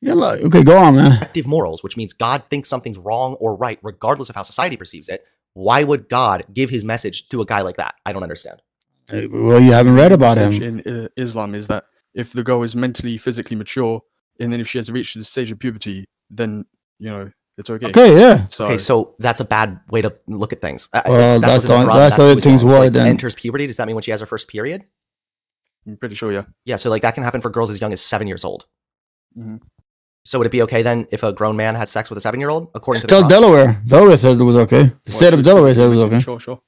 [0.00, 1.28] Yeah, okay, go on, man.
[1.44, 5.26] morals, which means God thinks something's wrong or right, regardless of how society perceives it.
[5.54, 7.94] Why would God give his message to a guy like that?
[8.06, 8.60] I don't understand.
[9.12, 10.80] Uh, Well, you haven't read about message him.
[10.86, 11.84] in uh, Islam is that
[12.14, 14.00] if the girl is mentally, physically mature,
[14.38, 16.64] and then if she has reached the stage of puberty, then
[16.98, 17.88] you know it's okay.
[17.88, 18.44] Okay, yeah.
[18.50, 20.88] So, Okay, so that's a bad way to look at things.
[20.92, 22.74] I- I- Well, if that that's was the- Quran, that's the way things wrong.
[22.84, 23.06] Like, then.
[23.08, 23.66] Enters puberty.
[23.66, 24.84] Does that mean when she has her first period?
[25.86, 26.44] I'm pretty sure, yeah.
[26.64, 28.66] Yeah, so like that can happen for girls as young as seven years old.
[29.36, 29.60] Mhm.
[30.24, 32.40] So would it be okay then if a grown man had sex with a seven
[32.40, 32.70] year old?
[32.74, 33.28] According to the Tell Quran?
[33.28, 33.82] Delaware.
[33.86, 34.92] Delaware said it was okay.
[35.04, 36.20] The state of Delaware said it was okay.
[36.20, 36.60] Sure, sure.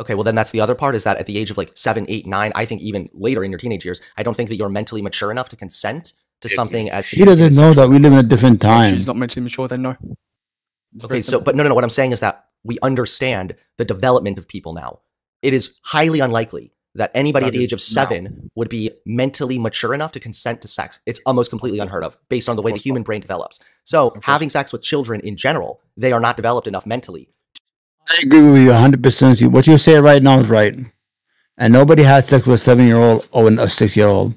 [0.00, 2.04] Okay, well then that's the other part is that at the age of like seven,
[2.08, 4.68] eight, nine, I think even later in your teenage years, I don't think that you're
[4.68, 8.18] mentally mature enough to consent to something as She doesn't know that we live in
[8.18, 8.94] a different time.
[8.94, 9.96] she's not mentally mature, then no.
[10.96, 11.44] It's Okay, so simple.
[11.44, 11.74] but no, no, no.
[11.76, 14.98] What I'm saying is that we understand the development of people now.
[15.42, 17.82] It is highly unlikely that anybody That at the age of now.
[17.82, 21.00] seven would be mentally mature enough to consent to sex.
[21.06, 23.58] It's almost completely unheard of based on the way the human brain develops.
[23.84, 27.28] So having sex with children in general, they are not developed enough mentally.
[28.08, 29.50] I agree with you 100%.
[29.50, 30.76] What you say right now is right.
[31.58, 34.34] And nobody had sex with a seven year old or a six year old.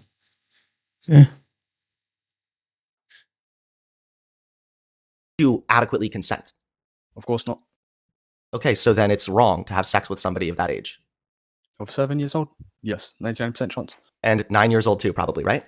[1.08, 1.26] Yeah.
[5.38, 6.54] You adequately consent.
[7.16, 7.60] Of course not.
[8.54, 11.02] Okay, so then it's wrong to have sex with somebody of that age.
[11.80, 12.48] Of seven years old?
[12.82, 13.98] Yes, 99% chance.
[14.24, 15.64] And nine years old too, probably, right?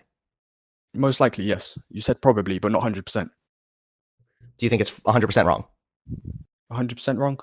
[0.95, 1.77] Most likely, yes.
[1.89, 3.29] You said probably, but not 100%.
[4.57, 5.65] Do you think it's 100% wrong?
[6.71, 7.39] 100% wrong?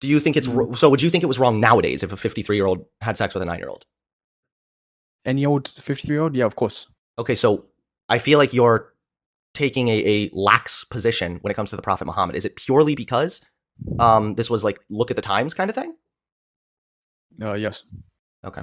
[0.00, 0.48] Do you think it's
[0.78, 0.90] so?
[0.90, 3.42] Would you think it was wrong nowadays if a 53 year old had sex with
[3.42, 3.86] a nine year old?
[5.24, 6.34] Any old 53 year old?
[6.34, 6.88] Yeah, of course.
[7.18, 7.66] Okay, so
[8.08, 8.92] I feel like you're
[9.54, 12.36] taking a, a lax position when it comes to the Prophet Muhammad.
[12.36, 13.40] Is it purely because
[13.98, 15.94] um, this was like look at the times kind of thing?
[17.40, 17.84] Uh, yes.
[18.44, 18.62] Okay.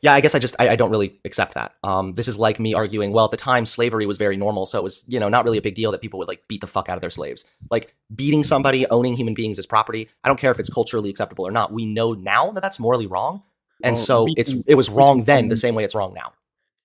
[0.00, 1.74] Yeah, I guess I just I, I don't really accept that.
[1.82, 3.12] Um, this is like me arguing.
[3.12, 5.58] Well, at the time, slavery was very normal, so it was you know not really
[5.58, 7.44] a big deal that people would like beat the fuck out of their slaves.
[7.70, 10.08] Like beating somebody, owning human beings as property.
[10.22, 11.72] I don't care if it's culturally acceptable or not.
[11.72, 13.42] We know now that that's morally wrong,
[13.82, 16.32] and Well, so it's it was wrong then, the same way it's wrong now.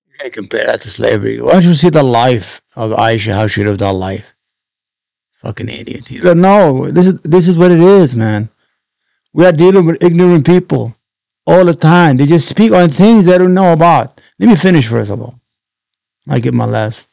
[0.08, 1.40] You can't compare that to slavery.
[1.40, 4.34] Why don't you see the life of Aisha, how she lived her life?
[5.42, 6.08] Fucking idiot.
[6.08, 8.48] He no, this is this is what it is, man.
[9.32, 10.94] We are dealing with ignorant people
[11.46, 12.16] all the time.
[12.16, 14.20] They just speak on things they don't know about.
[14.38, 15.40] Let me finish first of all.
[16.28, 17.06] I get my last.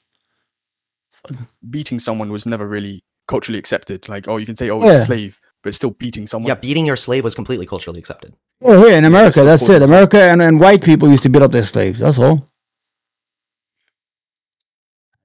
[1.70, 4.08] Beating someone was never really culturally accepted.
[4.10, 4.94] Like, oh, you can say, oh, Yeah.
[4.98, 6.48] it's slave, but still beating someone.
[6.48, 8.34] Yeah, beating your slave was completely culturally accepted.
[8.64, 9.82] Oh, here in America, that's that's it.
[9.82, 12.00] America and, and white people used to beat up their slaves.
[12.00, 12.46] That's all.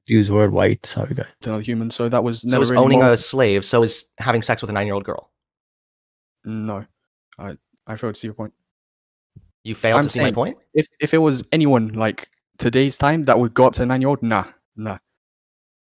[0.09, 0.87] Use the word white.
[0.87, 1.27] Sorry, guys.
[1.43, 1.91] to another human.
[1.91, 3.15] So that was never is really owning moral.
[3.15, 3.65] a slave.
[3.65, 5.31] So is having sex with a nine year old girl.
[6.45, 6.87] No,
[7.39, 8.53] I I failed to see your point.
[9.67, 10.57] You failed I'm to see my point.
[10.75, 14.01] If if it was anyone like today's time that would go up to a nine
[14.01, 14.45] year old, nah,
[14.77, 14.99] nah.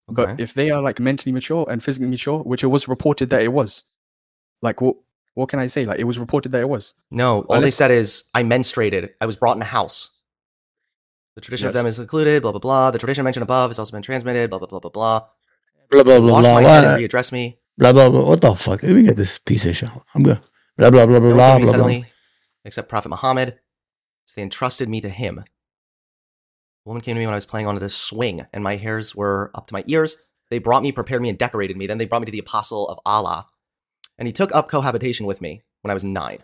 [0.06, 3.42] But if they are like mentally mature and physically mature, which it was reported that
[3.42, 3.84] it was,
[4.60, 4.96] like what
[5.32, 5.86] what can I say?
[5.86, 6.92] Like it was reported that it was.
[7.10, 9.10] No, all they said is I menstruated.
[9.18, 10.10] I was brought in a house.
[11.36, 12.42] The tradition of them is included.
[12.42, 12.90] Blah blah blah.
[12.90, 14.50] The tradition mentioned above has also been transmitted.
[14.50, 15.20] Blah blah blah blah blah.
[15.90, 16.54] Blah blah blah Wash blah.
[16.54, 17.58] my head and readdress me.
[17.78, 18.28] Blah blah blah.
[18.28, 18.82] What the fuck?
[18.82, 19.88] Let me get this piece of shit.
[20.14, 20.40] I'm good.
[20.76, 21.76] Blah blah blah blah No blah one gave blah.
[21.76, 21.84] blah.
[21.84, 22.06] suddenly,
[22.66, 23.58] except Prophet Muhammad.
[24.26, 25.38] So they entrusted me to him.
[25.38, 25.44] A
[26.88, 29.50] woman came to me when I was playing on this swing, and my hairs were
[29.54, 30.16] up to my ears.
[30.50, 31.86] They brought me, prepared me, and decorated me.
[31.86, 33.46] Then they brought me to the apostle of Allah,
[34.18, 36.42] and he took up cohabitation with me when I was 9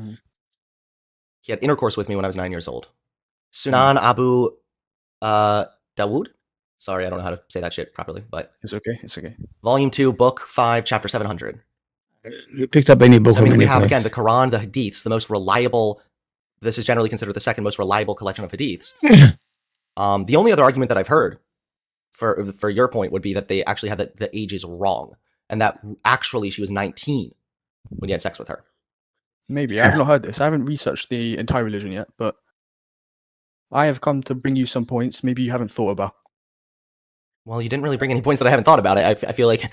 [0.00, 0.18] Mhm.
[1.42, 2.88] He had intercourse with me when I was nine years old.
[3.52, 4.50] Sunan Abu
[5.22, 5.64] uh,
[5.96, 6.28] Dawood.
[6.78, 9.00] Sorry, I don't know how to say that shit properly, but It's okay.
[9.02, 9.34] It's okay.
[9.64, 11.60] volume two, book five, chapter 700.
[12.54, 13.86] You picked up any book So, I mean, we have place.
[13.86, 16.00] again the Quran, the Hadiths, the most reliable.
[16.60, 18.92] This is generally considered the second most reliable collection of Hadiths.
[19.96, 21.38] um, the only other argument that I've heard
[22.10, 25.14] for for your point would be that they actually had the, the ages wrong,
[25.48, 27.32] and that actually she was 19
[27.90, 28.64] when you had sex with her.
[29.48, 30.40] Maybe I've not heard this.
[30.40, 32.36] I haven't researched the entire religion yet, but
[33.72, 35.24] I have come to bring you some points.
[35.24, 36.14] Maybe you haven't thought about.
[37.44, 39.06] Well, you didn't really bring any points that I haven't thought about it.
[39.06, 39.72] I, f- I feel like it's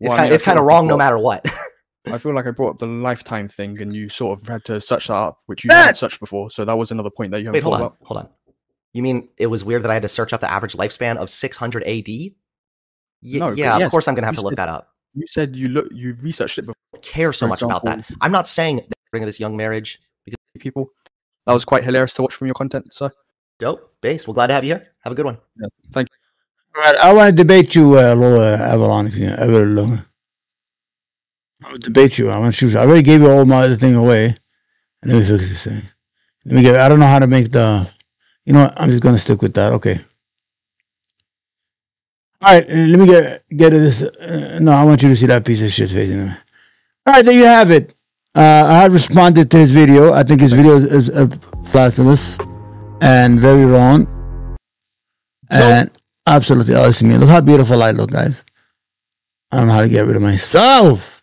[0.00, 1.44] Well, I kind mean, I it's kind of wrong no matter what.
[2.12, 4.80] I feel like I brought up the lifetime thing, and you sort of had to
[4.80, 6.50] search that up, which you That- haven't searched before.
[6.50, 7.96] So that was another point that you haven't Wait, hold on, about.
[8.02, 8.28] hold on.
[8.92, 11.28] You mean it was weird that I had to search up the average lifespan of
[11.28, 12.08] 600 AD?
[12.08, 14.88] Y- No, but yeah, of yes, course I'm gonna have to look said- that up.
[15.14, 16.74] You said you look, you researched it before.
[17.02, 18.04] care so For much about that.
[18.20, 20.00] I'm not saying that bring this young marriage.
[20.24, 20.90] because People,
[21.46, 22.92] that was quite hilarious to watch from your content.
[22.92, 23.10] So
[23.58, 24.26] Dope, base.
[24.28, 24.88] We're glad to have you here.
[25.04, 25.38] Have a good one.
[25.92, 26.16] thank you.
[26.76, 29.64] All right, I want to debate you, uh, Laura Avalon, if you ever
[31.66, 31.72] look.
[31.72, 32.30] I'll debate you.
[32.30, 32.78] I want to shoot you.
[32.78, 34.34] I already gave you all my other thing away.
[35.04, 35.82] Let me fix this thing.
[36.44, 36.76] Let me get.
[36.76, 37.88] I don't know how to make the.
[38.44, 38.80] You know what?
[38.80, 39.72] I'm just gonna stick with that.
[39.72, 40.00] Okay.
[42.42, 42.68] All right.
[42.68, 44.02] Let me get get this.
[44.02, 46.36] Uh, no, I want you to see that piece of shit face anyway.
[47.06, 47.94] All right, there you have it.
[48.34, 50.12] Uh, I had responded to his video.
[50.12, 51.26] I think his video is, is uh,
[51.72, 52.36] blasphemous
[53.00, 54.06] and very wrong.
[55.50, 55.90] And
[56.26, 57.10] absolutely awesome.
[57.10, 58.44] Look how beautiful I look, guys.
[59.52, 61.15] I don't know how to get rid of myself.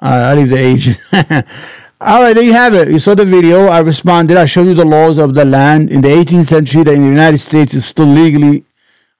[0.00, 0.88] All right, I'll leave the age.
[2.00, 2.88] All right, there you have it.
[2.88, 3.66] You saw the video.
[3.66, 4.36] I responded.
[4.36, 6.84] I showed you the laws of the land in the 18th century.
[6.84, 8.64] That in the United States is still legally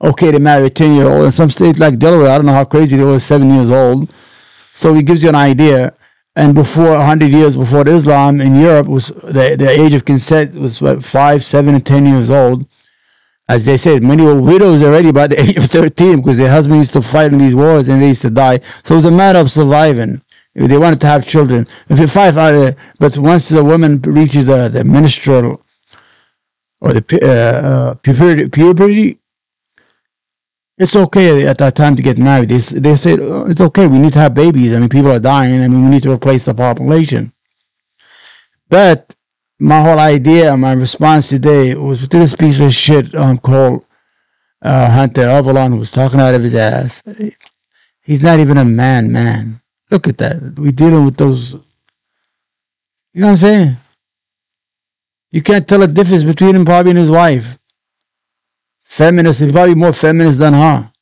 [0.03, 1.27] okay to marry a 10 year old.
[1.27, 4.13] In some states like Delaware, I don't know how crazy they were, seven years old.
[4.75, 5.95] So it gives you an idea.
[6.37, 10.81] And before 100 years before Islam in Europe was the, the age of consent was
[10.81, 12.67] what, five, seven, and 10 years old
[13.49, 16.79] as they said, many were widows already by the age of 13 because their husband
[16.79, 18.61] used to fight in these wars and they used to die.
[18.85, 20.23] So it was a matter of surviving.
[20.55, 21.67] They wanted to have children.
[21.89, 25.63] If you fight out there, but once the woman reaches the, the menstrual
[26.81, 29.19] or the uh, uh, puberty, puberty,
[30.79, 32.49] it's okay at that time to get married.
[32.49, 33.87] They, they said oh, it's okay.
[33.87, 34.75] We need to have babies.
[34.75, 35.63] I mean, people are dying.
[35.63, 37.33] I mean, we need to replace the population.
[38.69, 39.15] But
[39.61, 43.85] my whole idea, my response today was to this piece of shit um, called
[44.63, 47.03] uh, Hunter Avalon, who was talking out of his ass.
[48.03, 49.61] He's not even a man, man.
[49.91, 50.59] Look at that.
[50.59, 51.53] We dealing with those.
[51.53, 51.61] You
[53.23, 53.77] know what I'm saying?
[55.31, 57.59] You can't tell the difference between him probably and his wife.
[58.85, 60.93] Feminist, he's probably more feminist than her.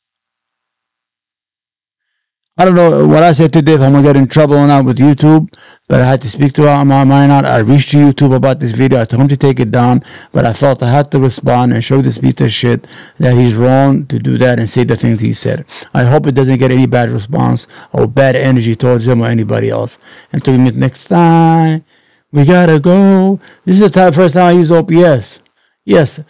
[2.59, 4.83] I don't know what I said today if I'm gonna get in trouble or not
[4.83, 5.53] with YouTube,
[5.87, 7.45] but I had to speak to my mind out.
[7.45, 8.99] I reached to YouTube about this video.
[8.99, 11.83] I told him to take it down, but I felt I had to respond and
[11.83, 12.87] show this piece of shit
[13.19, 15.65] that he's wrong to do that and say the things he said.
[15.93, 19.69] I hope it doesn't get any bad response or bad energy towards him or anybody
[19.69, 19.99] else.
[20.31, 21.85] Until we meet next time,
[22.31, 23.39] we gotta go.
[23.65, 25.41] This is the time, first time I use OBS.
[25.85, 26.21] Yes.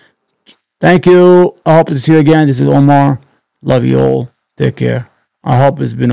[0.81, 1.55] Thank you.
[1.65, 2.47] I hope to see you again.
[2.47, 3.17] This is Omar.
[3.61, 4.29] Love you all.
[4.57, 5.09] Take care.
[5.43, 6.05] I hope it's been